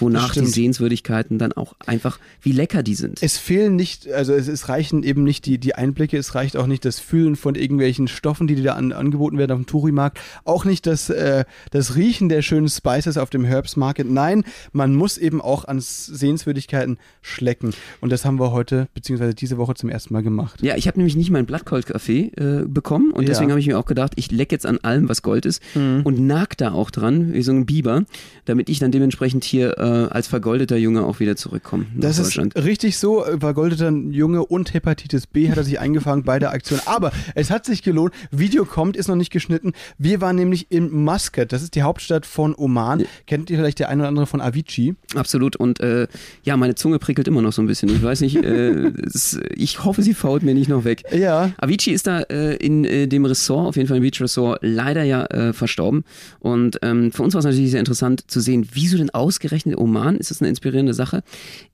[0.00, 0.44] wonach die.
[0.46, 3.22] Sehenswürdigkeiten dann auch einfach, wie lecker die sind.
[3.22, 6.66] Es fehlen nicht, also es, es reichen eben nicht die, die Einblicke, es reicht auch
[6.66, 10.18] nicht das Fühlen von irgendwelchen Stoffen, die dir da an, angeboten werden auf dem Touri-Markt,
[10.44, 14.10] auch nicht das, äh, das Riechen der schönen Spices auf dem Herbs Market.
[14.10, 17.72] Nein, man muss eben auch an Sehenswürdigkeiten schlecken.
[18.00, 20.62] Und das haben wir heute, beziehungsweise diese Woche zum ersten Mal gemacht.
[20.62, 23.52] Ja, ich habe nämlich nicht meinen Blattgoldkaffee äh, bekommen und deswegen Ja.
[23.52, 26.02] habe ich mir auch gedacht, ich leck jetzt an allem, was Gold ist Mhm.
[26.04, 28.04] und nag da auch dran, wie so ein Biber,
[28.44, 32.38] damit ich dann dementsprechend hier äh, als vergoldeter Junge auch wieder zurückkomme nach Das ist
[32.56, 36.80] richtig so, vergoldeter Junge und Hepatitis B hat er sich eingefangen bei der Aktion.
[36.86, 38.14] Aber es hat sich gelohnt.
[38.30, 39.72] Video kommt, ist noch nicht geschnitten.
[39.98, 43.04] Wir waren nämlich in Muscat, das ist die Hauptstadt von Oman.
[43.26, 44.94] Kennt ihr vielleicht der eine oder andere von Avicii?
[45.14, 46.06] Absolut und äh,
[46.42, 47.88] ja, meine Zunge prickelt immer noch so ein bisschen.
[47.90, 48.70] Ich weiß nicht, äh,
[49.04, 51.02] es, ich hoffe, sie fault mir nicht noch weg.
[51.12, 51.52] Ja.
[51.58, 55.02] Avicii ist da äh, in äh, dem Ressort, auf jeden Fall im Beach Resort, leider
[55.02, 56.04] ja äh, verstorben.
[56.40, 60.16] Und ähm, für uns war es natürlich sehr interessant zu sehen, wieso denn ausgerechnet Oman?
[60.16, 61.22] Ist das eine inspirierende Sache?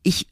[0.02, 0.26] Ich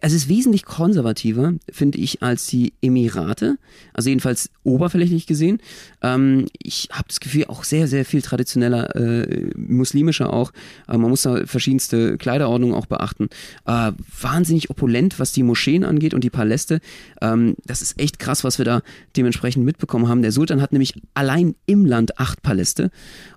[0.00, 3.58] es ist wesentlich konservativer, finde ich, als die Emirate.
[3.92, 5.58] Also jedenfalls oberflächlich gesehen.
[6.02, 10.52] Ähm, ich habe das Gefühl, auch sehr, sehr viel traditioneller, äh, muslimischer auch.
[10.88, 13.28] Äh, man muss da verschiedenste Kleiderordnungen auch beachten.
[13.66, 16.80] Äh, wahnsinnig opulent, was die Moscheen angeht und die Paläste.
[17.20, 18.82] Ähm, das ist echt krass, was wir da
[19.16, 20.22] dementsprechend mitbekommen haben.
[20.22, 22.90] Der Sultan hat nämlich allein im Land acht Paläste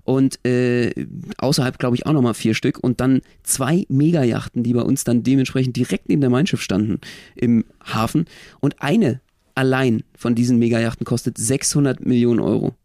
[0.09, 0.91] und äh,
[1.37, 5.21] außerhalb, glaube ich, auch nochmal vier Stück und dann zwei Megajachten, die bei uns dann
[5.21, 6.99] dementsprechend direkt neben der Mein Schiff standen
[7.35, 8.25] im Hafen.
[8.59, 9.21] Und eine
[9.55, 12.75] allein von diesen Megajachten kostet 600 Millionen Euro.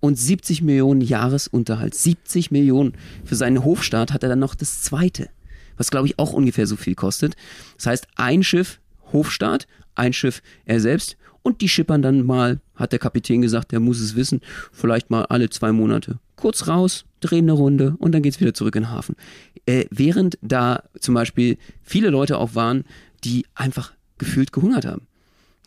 [0.00, 1.94] und 70 Millionen Jahresunterhalt.
[1.94, 2.94] 70 Millionen.
[3.24, 5.28] Für seinen Hofstaat hat er dann noch das zweite,
[5.76, 7.36] was glaube ich auch ungefähr so viel kostet.
[7.76, 8.79] Das heißt, ein Schiff
[9.12, 13.80] Hofstaat, ein Schiff er selbst und die schippern dann mal, hat der Kapitän gesagt, der
[13.80, 14.40] muss es wissen,
[14.72, 16.18] vielleicht mal alle zwei Monate.
[16.36, 19.16] Kurz raus, drehen eine Runde und dann geht's wieder zurück in den Hafen.
[19.66, 22.84] Äh, während da zum Beispiel viele Leute auch waren,
[23.24, 25.02] die einfach gefühlt gehungert haben.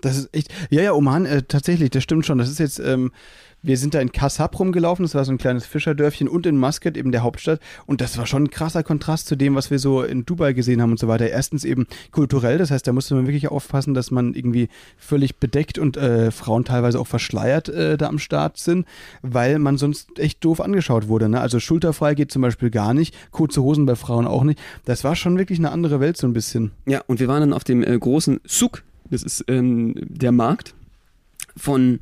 [0.02, 0.54] Das ist echt.
[0.70, 2.38] Ja, ja, Oman, äh, tatsächlich, das stimmt schon.
[2.38, 3.12] Das ist jetzt, ähm,
[3.64, 6.98] wir sind da in Kassab rumgelaufen, das war so ein kleines Fischerdörfchen und in Muscat,
[6.98, 7.62] eben der Hauptstadt.
[7.86, 10.82] Und das war schon ein krasser Kontrast zu dem, was wir so in Dubai gesehen
[10.82, 11.30] haben und so weiter.
[11.30, 15.80] Erstens eben kulturell, das heißt, da musste man wirklich aufpassen, dass man irgendwie völlig bedeckt
[15.80, 18.86] und äh, Frauen teilweise auch verschleiert äh, da am Start sind,
[19.22, 21.30] weil man sonst echt doof angeschaut wurde.
[21.30, 21.40] Ne?
[21.40, 24.60] Also schulterfrei geht zum Beispiel gar nicht, kurze Hosen bei Frauen auch nicht.
[24.84, 26.72] Das war schon wirklich eine andere Welt so ein bisschen.
[26.86, 30.76] Ja, und wir waren dann auf dem äh, großen Suk, das ist ähm, der Markt
[31.56, 32.00] von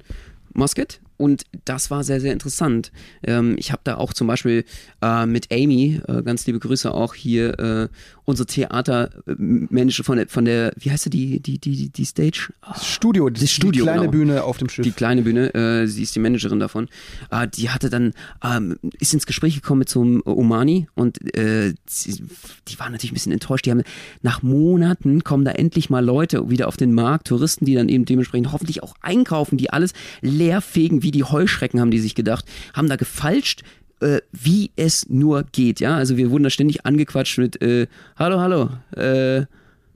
[0.54, 2.91] Muscat und das war sehr, sehr interessant.
[3.23, 4.65] Ähm, ich habe da auch zum Beispiel
[5.03, 7.88] äh, mit Amy, äh, ganz liebe Grüße auch hier, äh,
[8.25, 12.51] unsere Theatermenschen von der, von der, wie heißt sie, die, die, die, die Stage?
[12.67, 14.12] Das Studio, das, das Studio, die kleine genau.
[14.12, 14.84] Bühne auf dem Schiff.
[14.84, 16.88] Die kleine Bühne, äh, sie ist die Managerin davon.
[17.29, 21.73] Äh, die hatte dann, ähm, ist ins Gespräch gekommen mit so einem Omani und äh,
[21.86, 22.23] sie,
[22.67, 23.65] die waren natürlich ein bisschen enttäuscht.
[23.65, 23.84] Die haben
[24.21, 28.05] nach Monaten kommen da endlich mal Leute wieder auf den Markt, Touristen, die dann eben
[28.05, 32.45] dementsprechend hoffentlich auch einkaufen, die alles leer fegen, wie die Heuschrecken, haben die sich gedacht,
[32.74, 33.63] haben da gefalscht,
[34.02, 35.95] äh, wie es nur geht, ja.
[35.95, 39.45] Also wir wurden da ständig angequatscht mit äh, Hallo, hallo, äh,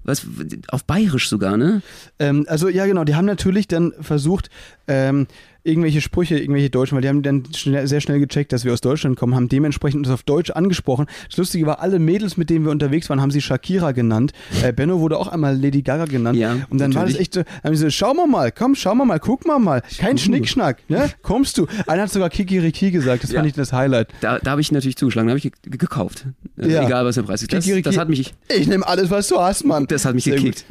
[0.04, 0.28] was
[0.68, 1.82] auf Bayerisch sogar, ne?
[2.20, 4.50] Ähm, also ja, genau, die haben natürlich dann versucht,
[4.88, 5.28] ähm,
[5.64, 8.82] irgendwelche Sprüche, irgendwelche Deutschen, weil die haben dann schnell, sehr schnell gecheckt, dass wir aus
[8.82, 11.08] Deutschland kommen, haben dementsprechend uns auf Deutsch angesprochen.
[11.28, 14.32] Das Lustige war, alle Mädels, mit denen wir unterwegs waren, haben sie Shakira genannt.
[14.64, 16.38] Äh, Benno wurde auch einmal Lady Gaga genannt.
[16.38, 16.96] Ja, und dann natürlich.
[16.96, 19.48] war das echt so, haben sie so, schau mal mal, komm, schau mal mal, guck
[19.48, 19.82] mal mal.
[19.98, 21.10] Kein Schnickschnack, ne?
[21.24, 21.66] Kommst du?
[21.88, 23.40] Einer hat sogar Kikiriki gesagt, das Ja.
[23.40, 24.10] fand ich das Highlight.
[24.22, 26.28] Da, da habe ich natürlich zugeschlagen, da habe ich ge gekauft.
[26.62, 26.86] Äh, Ja.
[26.86, 27.52] Egal, was der Preis ist.
[27.52, 27.90] Das, Kikiriki.
[27.90, 29.88] das hat mich, Ich nehme alles, was du hast, Mann.
[29.88, 30.64] das hat mich gekickt.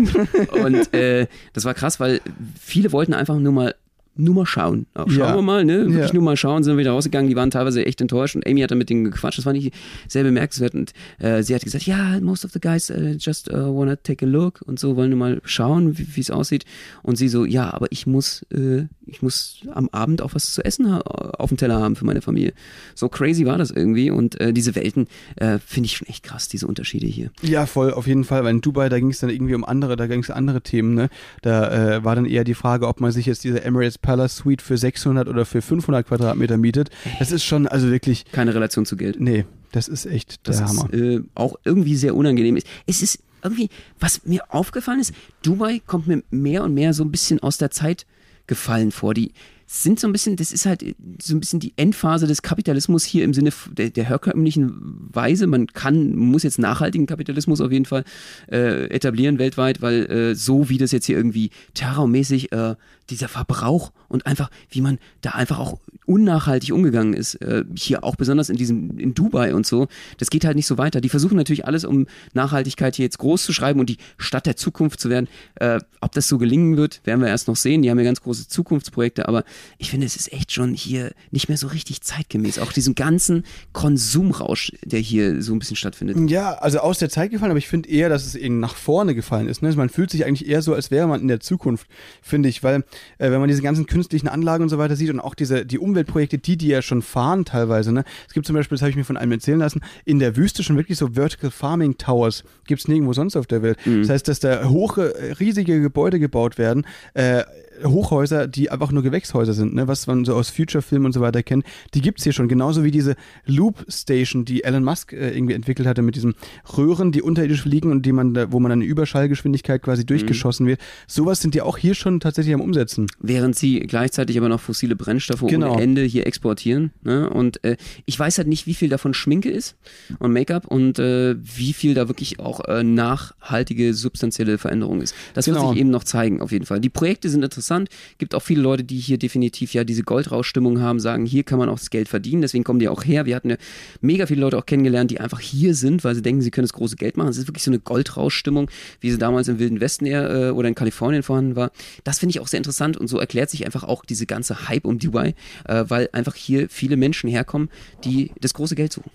[0.52, 2.20] Und äh, das war krass, weil
[2.60, 3.74] viele wollten einfach nur mal
[4.16, 4.86] nur mal schauen.
[4.94, 5.34] Auch schauen Ja.
[5.34, 5.86] wir mal, ne?
[5.86, 6.14] Wirklich Ja.
[6.14, 7.28] nur mal schauen, sind wir wieder rausgegangen.
[7.28, 9.38] Die waren teilweise echt enttäuscht und Amy hat dann mit denen gequatscht.
[9.38, 9.74] Das war nicht
[10.08, 10.74] sehr bemerkenswert.
[10.74, 14.24] Und äh, sie hat gesagt, ja, most of the guys uh, just uh, wanna take
[14.24, 16.64] a look und so, wollen nur mal schauen, wie es aussieht.
[17.02, 20.64] Und sie so, ja, aber ich muss, äh, ich muss am Abend auch was zu
[20.64, 22.52] essen auf dem Teller haben für meine Familie.
[22.94, 24.10] So crazy war das irgendwie.
[24.10, 27.30] Und äh, diese Welten äh, finde ich schon echt krass, diese Unterschiede hier.
[27.42, 29.96] Ja, voll, auf jeden Fall, weil in Dubai, da ging es dann irgendwie um andere,
[29.96, 31.08] da ging es andere Themen, ne?
[31.42, 34.76] Da war dann eher die Frage, ob man sich jetzt diese Emirates Palace Suite für
[34.76, 36.90] 600 oder für 500 Quadratmeter mietet.
[37.18, 39.18] Das ist schon, also wirklich, Keine Relation zu Geld.
[39.20, 40.92] nee, das ist echt der Das Hammer.
[40.92, 42.56] ist äh, auch irgendwie sehr unangenehm.
[42.56, 42.66] ist.
[42.86, 45.12] Es ist irgendwie, was mir aufgefallen ist,
[45.42, 48.06] Dubai kommt mir mehr und mehr so ein bisschen aus der Zeit
[48.46, 49.14] gefallen vor.
[49.14, 49.32] Die
[49.66, 50.84] sind so ein bisschen, das ist halt
[51.20, 55.46] so ein bisschen die Endphase des Kapitalismus hier im Sinne der, der herkömmlichen Weise.
[55.46, 58.04] Man kann, muss jetzt nachhaltigen Kapitalismus auf jeden Fall
[58.50, 62.74] äh, etablieren weltweit, weil äh, so wie das jetzt hier irgendwie terrormäßig äh,
[63.10, 68.16] dieser Verbrauch und einfach, wie man da einfach auch unnachhaltig umgegangen ist, äh, hier auch
[68.16, 71.00] besonders in diesem, in Dubai und so, das geht halt nicht so weiter.
[71.00, 74.56] Die versuchen natürlich alles, um Nachhaltigkeit hier jetzt groß zu schreiben und die Stadt der
[74.56, 75.28] Zukunft zu werden.
[75.56, 77.82] Äh, ob das so gelingen wird, werden wir erst noch sehen.
[77.82, 79.44] Die haben ja ganz große Zukunftsprojekte, aber
[79.78, 82.58] ich finde, es ist echt schon hier nicht mehr so richtig zeitgemäß.
[82.58, 86.30] Auch diesen ganzen Konsumrausch, der hier so ein bisschen stattfindet.
[86.30, 89.14] Ja, also aus der Zeit gefallen, aber ich finde eher, dass es eben nach vorne
[89.14, 89.62] gefallen ist.
[89.62, 89.68] Ne?
[89.68, 91.86] Also Man fühlt sich eigentlich eher so, als wäre man in der Zukunft,
[92.22, 92.84] finde ich, weil
[93.18, 95.78] äh, wenn man diese ganzen künstlichen Anlagen und so weiter sieht und auch diese die
[95.78, 97.92] Umweltprojekte, die die ja schon fahren teilweise.
[97.92, 98.04] Ne?
[98.26, 100.62] Es gibt zum Beispiel, das habe ich mir von einem erzählen lassen, in der Wüste
[100.62, 102.44] schon wirklich so Vertical Farming Towers.
[102.66, 103.78] Gibt es nirgendwo sonst auf der Welt.
[103.84, 107.44] Das heißt, dass da hohe, äh, riesige Gebäude gebaut werden, äh,
[107.84, 109.86] Hochhäuser, die einfach nur Gewächshäuser sind, ne?
[109.88, 112.48] was man so aus Future-Filmen und so weiter kennt, die gibt's hier schon.
[112.48, 116.34] Genauso wie diese Loop Station, die Elon Musk äh, irgendwie entwickelt hatte mit diesen
[116.76, 120.66] Röhren, die unterirdisch fliegen und die man da, wo man dann in Überschallgeschwindigkeit quasi durchgeschossen
[120.66, 120.80] wird.
[121.06, 123.06] Sowas sind die auch hier schon tatsächlich am Umsetzen.
[123.20, 125.72] während sie gleichzeitig aber noch fossile Brennstoffe Genau.
[125.74, 126.92] ohne Ende hier exportieren.
[127.02, 127.28] Ne?
[127.28, 127.76] Und äh,
[128.06, 129.76] ich weiß halt nicht, wie viel davon Schminke ist
[130.18, 135.14] und Make-up und äh, wie viel da wirklich auch äh, nachhaltige, substanzielle Veränderung ist.
[135.34, 135.60] Das Genau.
[135.62, 136.80] wird sich eben noch zeigen, auf jeden Fall.
[136.80, 137.88] Die Projekte sind interessant.
[138.18, 141.68] Gibt auch viele Leute, die hier definitiv ja diese Goldrauschstimmung haben, sagen, hier kann man
[141.68, 142.42] auch das Geld verdienen.
[142.42, 143.26] Deswegen kommen die auch her.
[143.26, 143.56] Wir hatten ja
[144.00, 146.72] mega viele Leute auch kennengelernt, die einfach hier sind, weil sie denken, sie können das
[146.72, 147.28] große Geld machen.
[147.28, 148.70] Es ist wirklich so eine Goldrauschstimmung,
[149.00, 151.70] wie sie damals im Wilden Westen eher äh, oder in Kalifornien vorhanden war.
[152.04, 154.84] Das finde ich auch sehr interessant und so erklärt sich einfach auch diese ganze Hype
[154.84, 155.34] um Dubai,
[155.66, 157.68] äh, weil einfach hier viele Menschen herkommen,
[158.04, 159.10] die das große Geld suchen.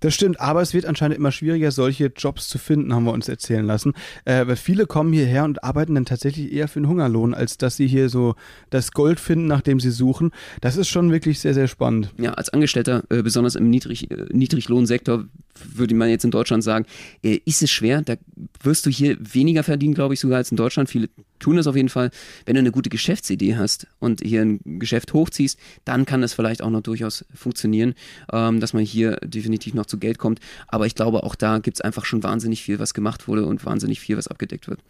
[0.00, 3.28] Das stimmt, aber es wird anscheinend immer schwieriger, solche Jobs zu finden, haben wir uns
[3.28, 3.92] erzählen lassen.
[4.24, 7.76] Äh, weil viele kommen hierher und arbeiten dann tatsächlich eher für den Hungerlohn, als dass
[7.76, 8.34] sie hier so
[8.70, 10.30] das Gold finden, nach dem sie suchen.
[10.60, 12.12] Das ist schon wirklich sehr, sehr spannend.
[12.18, 15.24] Ja, als Angestellter, äh, besonders im Niedrig, äh, Niedriglohnsektor,
[15.62, 16.86] würde man jetzt in Deutschland sagen,
[17.22, 18.02] äh, ist es schwer.
[18.02, 18.16] Da
[18.62, 20.88] wirst du hier weniger verdienen, glaube ich, sogar als in Deutschland.
[20.88, 22.10] Viele tun das auf jeden Fall.
[22.46, 26.62] Wenn du eine gute Geschäftsidee hast und hier ein Geschäft hochziehst, dann kann das vielleicht
[26.62, 27.94] auch noch durchaus funktionieren,
[28.32, 30.40] ähm, dass man hier definitiv noch zu Geld kommt.
[30.68, 33.64] Aber ich glaube, auch da gibt es einfach schon wahnsinnig viel, was gemacht wurde und
[33.64, 34.80] wahnsinnig viel, was abgedeckt wird.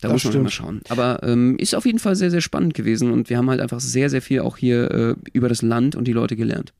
[0.00, 0.44] Da Das muss man stimmt.
[0.44, 0.80] mal schauen.
[0.88, 3.78] Aber ähm, ist auf jeden Fall sehr, sehr spannend gewesen und wir haben halt einfach
[3.80, 6.72] sehr, sehr viel auch hier äh, über das Land und die Leute gelernt.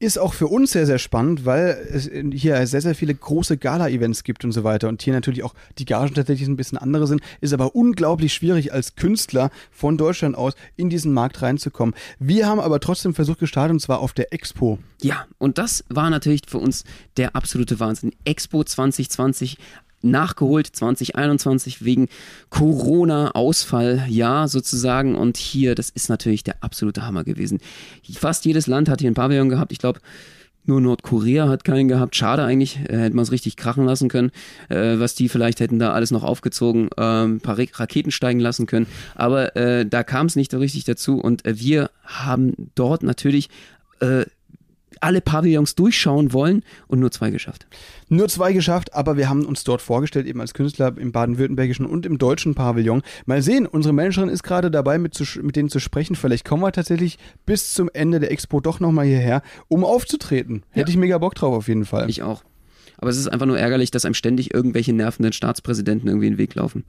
[0.00, 4.24] Ist auch für uns sehr, sehr spannend, weil es hier sehr, sehr viele große Gala-Events
[4.24, 4.88] gibt und so weiter.
[4.88, 7.22] Und hier natürlich auch die Gagen tatsächlich ein bisschen andere sind.
[7.40, 11.94] Ist aber unglaublich schwierig als Künstler von Deutschland aus in diesen Markt reinzukommen.
[12.18, 14.78] Wir haben aber trotzdem Versuch gestartet und zwar auf der Expo.
[15.00, 16.84] Ja, und das war natürlich für uns
[17.16, 18.12] der absolute Wahnsinn.
[18.24, 19.58] Expo 2020
[20.04, 22.08] nachgeholt 2021 wegen
[22.50, 25.14] Corona-Ausfall, ja, sozusagen.
[25.16, 27.58] Und hier, das ist natürlich der absolute Hammer gewesen.
[28.14, 29.72] Fast jedes Land hat hier ein Pavillon gehabt.
[29.72, 30.00] Ich glaube,
[30.66, 32.16] nur Nordkorea hat keinen gehabt.
[32.16, 34.30] Schade eigentlich, äh, hätte man es richtig krachen lassen können,
[34.70, 38.40] äh, was die vielleicht hätten da alles noch aufgezogen, ähm, ein paar Ra Raketen steigen
[38.40, 38.86] lassen können.
[39.14, 43.50] Aber äh, da kam es nicht richtig dazu und äh, wir haben dort natürlich
[44.00, 44.24] äh,
[45.04, 47.66] alle Pavillons durchschauen wollen und nur zwei geschafft.
[48.08, 52.06] Nur zwei geschafft, aber wir haben uns dort vorgestellt, eben als Künstler im baden-württembergischen und
[52.06, 53.02] im deutschen Pavillon.
[53.26, 56.16] Mal sehen, unsere Managerin ist gerade dabei, mit, zu, mit denen zu sprechen.
[56.16, 60.62] Vielleicht kommen wir tatsächlich bis zum Ende der Expo doch nochmal hierher, um aufzutreten.
[60.70, 62.08] Hätte ich mega Bock drauf auf jeden Fall.
[62.08, 62.42] Ich auch.
[62.96, 66.38] Aber es ist einfach nur ärgerlich, dass einem ständig irgendwelche nervenden Staatspräsidenten irgendwie in den
[66.38, 66.84] Weg laufen.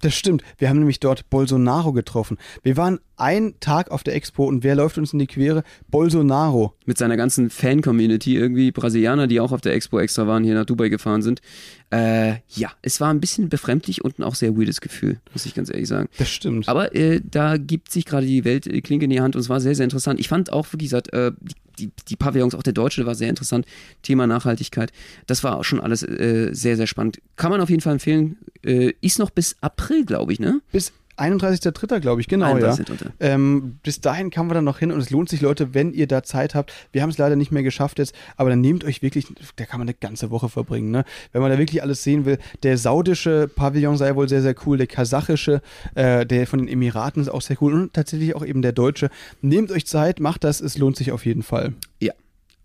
[0.00, 0.42] Das stimmt.
[0.58, 2.38] Wir haben nämlich dort Bolsonaro getroffen.
[2.62, 5.64] Wir waren einen Tag auf der Expo und wer läuft uns in die Quere?
[5.88, 6.74] Bolsonaro.
[6.86, 10.66] Mit seiner ganzen Fan-Community, irgendwie Brasilianer, die auch auf der Expo extra waren, hier nach
[10.66, 11.40] Dubai gefahren sind.
[11.90, 15.54] Äh, ja, es war ein bisschen befremdlich und ein auch sehr weirdes Gefühl, muss ich
[15.54, 16.08] ganz ehrlich sagen.
[16.18, 16.68] Das stimmt.
[16.68, 19.48] Aber äh, da gibt sich gerade die Welt äh, Klinke in die Hand und es
[19.48, 20.20] war sehr, sehr interessant.
[20.20, 23.30] Ich fand auch, wie gesagt, äh, die, die, die Pavillons, auch der deutsche war sehr
[23.30, 23.64] interessant.
[24.02, 24.92] Thema Nachhaltigkeit.
[25.26, 27.20] Das war auch schon alles äh, sehr, sehr spannend.
[27.36, 28.36] Kann man auf jeden Fall empfehlen.
[28.62, 30.60] Äh, ist noch bis April, glaube ich, ne?
[30.72, 32.00] Bis 31.3.
[32.00, 32.72] glaube ich, genau, ja.
[32.72, 33.10] 31.3..
[33.20, 36.06] Ähm, bis dahin kamen wir dann noch hin und es lohnt sich, Leute, wenn ihr
[36.06, 36.72] da Zeit habt.
[36.92, 39.26] Wir haben es leider nicht mehr geschafft jetzt, aber dann nehmt euch wirklich,
[39.56, 41.04] da kann man eine ganze Woche verbringen, ne?
[41.32, 42.38] Wenn man da wirklich alles sehen will.
[42.62, 45.62] Der saudische Pavillon sei wohl sehr, sehr cool, der kasachische,
[45.94, 49.10] äh, der von den Emiraten ist auch sehr cool und tatsächlich auch eben der deutsche.
[49.42, 51.74] Nehmt euch Zeit, macht das, es lohnt sich auf jeden Fall.
[52.00, 52.12] Ja.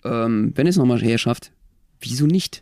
[0.05, 1.51] Ähm, wenn es nochmal her schafft,
[2.01, 2.61] wieso nicht?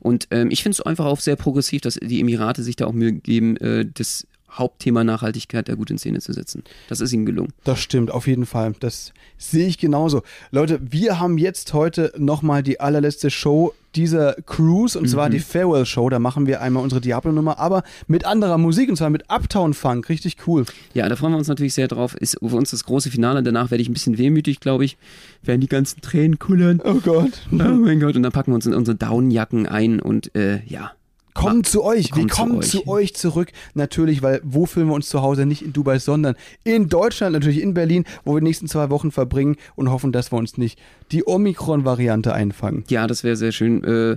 [0.00, 2.92] Und ähm, ich finde es einfach auch sehr progressiv, dass die Emirate sich da auch
[2.92, 4.26] Mühe geben, äh, das
[4.58, 6.64] Hauptthema Nachhaltigkeit da gut in Szene zu setzen.
[6.88, 7.52] Das ist ihnen gelungen.
[7.64, 8.74] Das stimmt, auf jeden Fall.
[8.80, 10.22] Das sehe ich genauso.
[10.50, 15.86] Leute, wir haben jetzt heute nochmal die allerletzte Show dieser Cruise und zwar die Farewell
[15.86, 16.10] Show.
[16.10, 20.08] Da machen wir einmal unsere Diablo-Nummer, aber mit anderer Musik und zwar mit Uptown Funk.
[20.08, 20.66] Richtig cool.
[20.94, 22.14] Ja, da freuen wir uns natürlich sehr drauf.
[22.14, 23.42] Ist für uns das große Finale.
[23.42, 24.98] Danach werde ich ein bisschen wehmütig, glaube ich.
[25.42, 26.80] Werden die ganzen Tränen kullern.
[26.84, 27.32] Oh Gott.
[27.50, 28.16] Oh mein Gott.
[28.16, 30.92] Und dann packen wir uns in unsere Downjacken ein und äh, ja.
[31.36, 32.14] Kommen zu euch.
[32.14, 32.70] Wir zu kommen euch.
[32.70, 33.52] zu euch zurück.
[33.74, 35.46] Natürlich, weil wo fühlen wir uns zu Hause?
[35.46, 39.10] Nicht in Dubai, sondern in Deutschland, natürlich in Berlin, wo wir die nächsten zwei Wochen
[39.10, 40.78] verbringen und hoffen, dass wir uns nicht
[41.12, 42.84] die Omikron-Variante einfangen.
[42.88, 43.84] Ja, das wäre sehr schön.
[43.84, 44.16] Äh,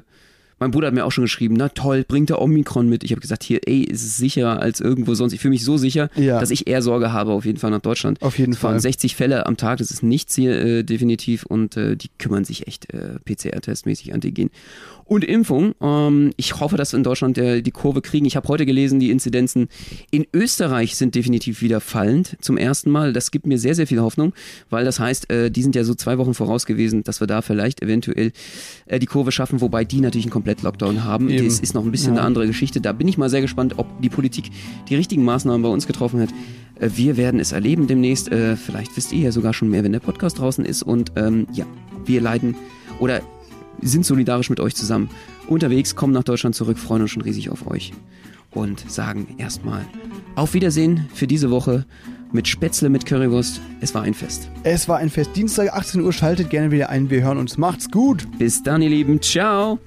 [0.59, 3.03] mein Bruder hat mir auch schon geschrieben, na toll, bringt der Omikron mit.
[3.03, 5.33] Ich habe gesagt, hier, ey, ist es sicherer als irgendwo sonst.
[5.33, 6.39] Ich fühle mich so sicher, Ja.
[6.39, 8.21] dass ich eher Sorge habe, auf jeden Fall nach Deutschland.
[8.21, 8.79] Auf jeden Fall.
[8.79, 12.67] 60 Fälle am Tag, das ist nichts hier äh, definitiv und äh, die kümmern sich
[12.67, 14.49] echt äh, PCR-testmäßig Antigen.
[15.05, 15.73] Und Impfung.
[15.81, 18.27] Ähm, ich hoffe, dass wir in Deutschland äh, die Kurve kriegen.
[18.27, 19.67] Ich habe heute gelesen, die Inzidenzen
[20.11, 23.11] in Österreich sind definitiv wieder fallend zum ersten Mal.
[23.11, 24.33] Das gibt mir sehr, sehr viel Hoffnung,
[24.69, 27.41] weil das heißt, äh, die sind ja so zwei Wochen voraus gewesen, dass wir da
[27.41, 28.31] vielleicht eventuell
[28.85, 31.29] äh, die Kurve schaffen, wobei die natürlich einen Komplett-Lockdown haben.
[31.29, 31.45] Eben.
[31.45, 32.19] Das ist noch ein bisschen Ja.
[32.19, 32.81] eine andere Geschichte.
[32.81, 34.49] Da bin ich mal sehr gespannt, ob die Politik
[34.89, 36.29] die richtigen Maßnahmen bei uns getroffen hat.
[36.79, 38.31] Äh, Wir werden es erleben demnächst.
[38.31, 40.83] Äh, Vielleicht wisst ihr ja sogar schon mehr, wenn der Podcast draußen ist.
[40.83, 41.65] Und ähm, ja,
[42.05, 42.55] wir leiden
[42.99, 43.21] oder
[43.81, 45.09] sind solidarisch mit euch zusammen
[45.47, 47.93] unterwegs, kommen nach Deutschland zurück, freuen uns schon riesig auf euch
[48.51, 49.85] und sagen erstmal
[50.35, 51.85] auf Wiedersehen für diese Woche
[52.31, 53.61] mit Spätzle mit Currywurst.
[53.81, 54.49] Es war ein Fest.
[54.63, 55.31] Es war ein Fest.
[55.35, 56.13] Dienstag 18 Uhr.
[56.13, 57.09] Schaltet gerne wieder ein.
[57.09, 57.57] Wir hören uns.
[57.57, 58.27] Macht's gut.
[58.37, 59.21] Bis dann, ihr Lieben.
[59.21, 59.79] Ciao.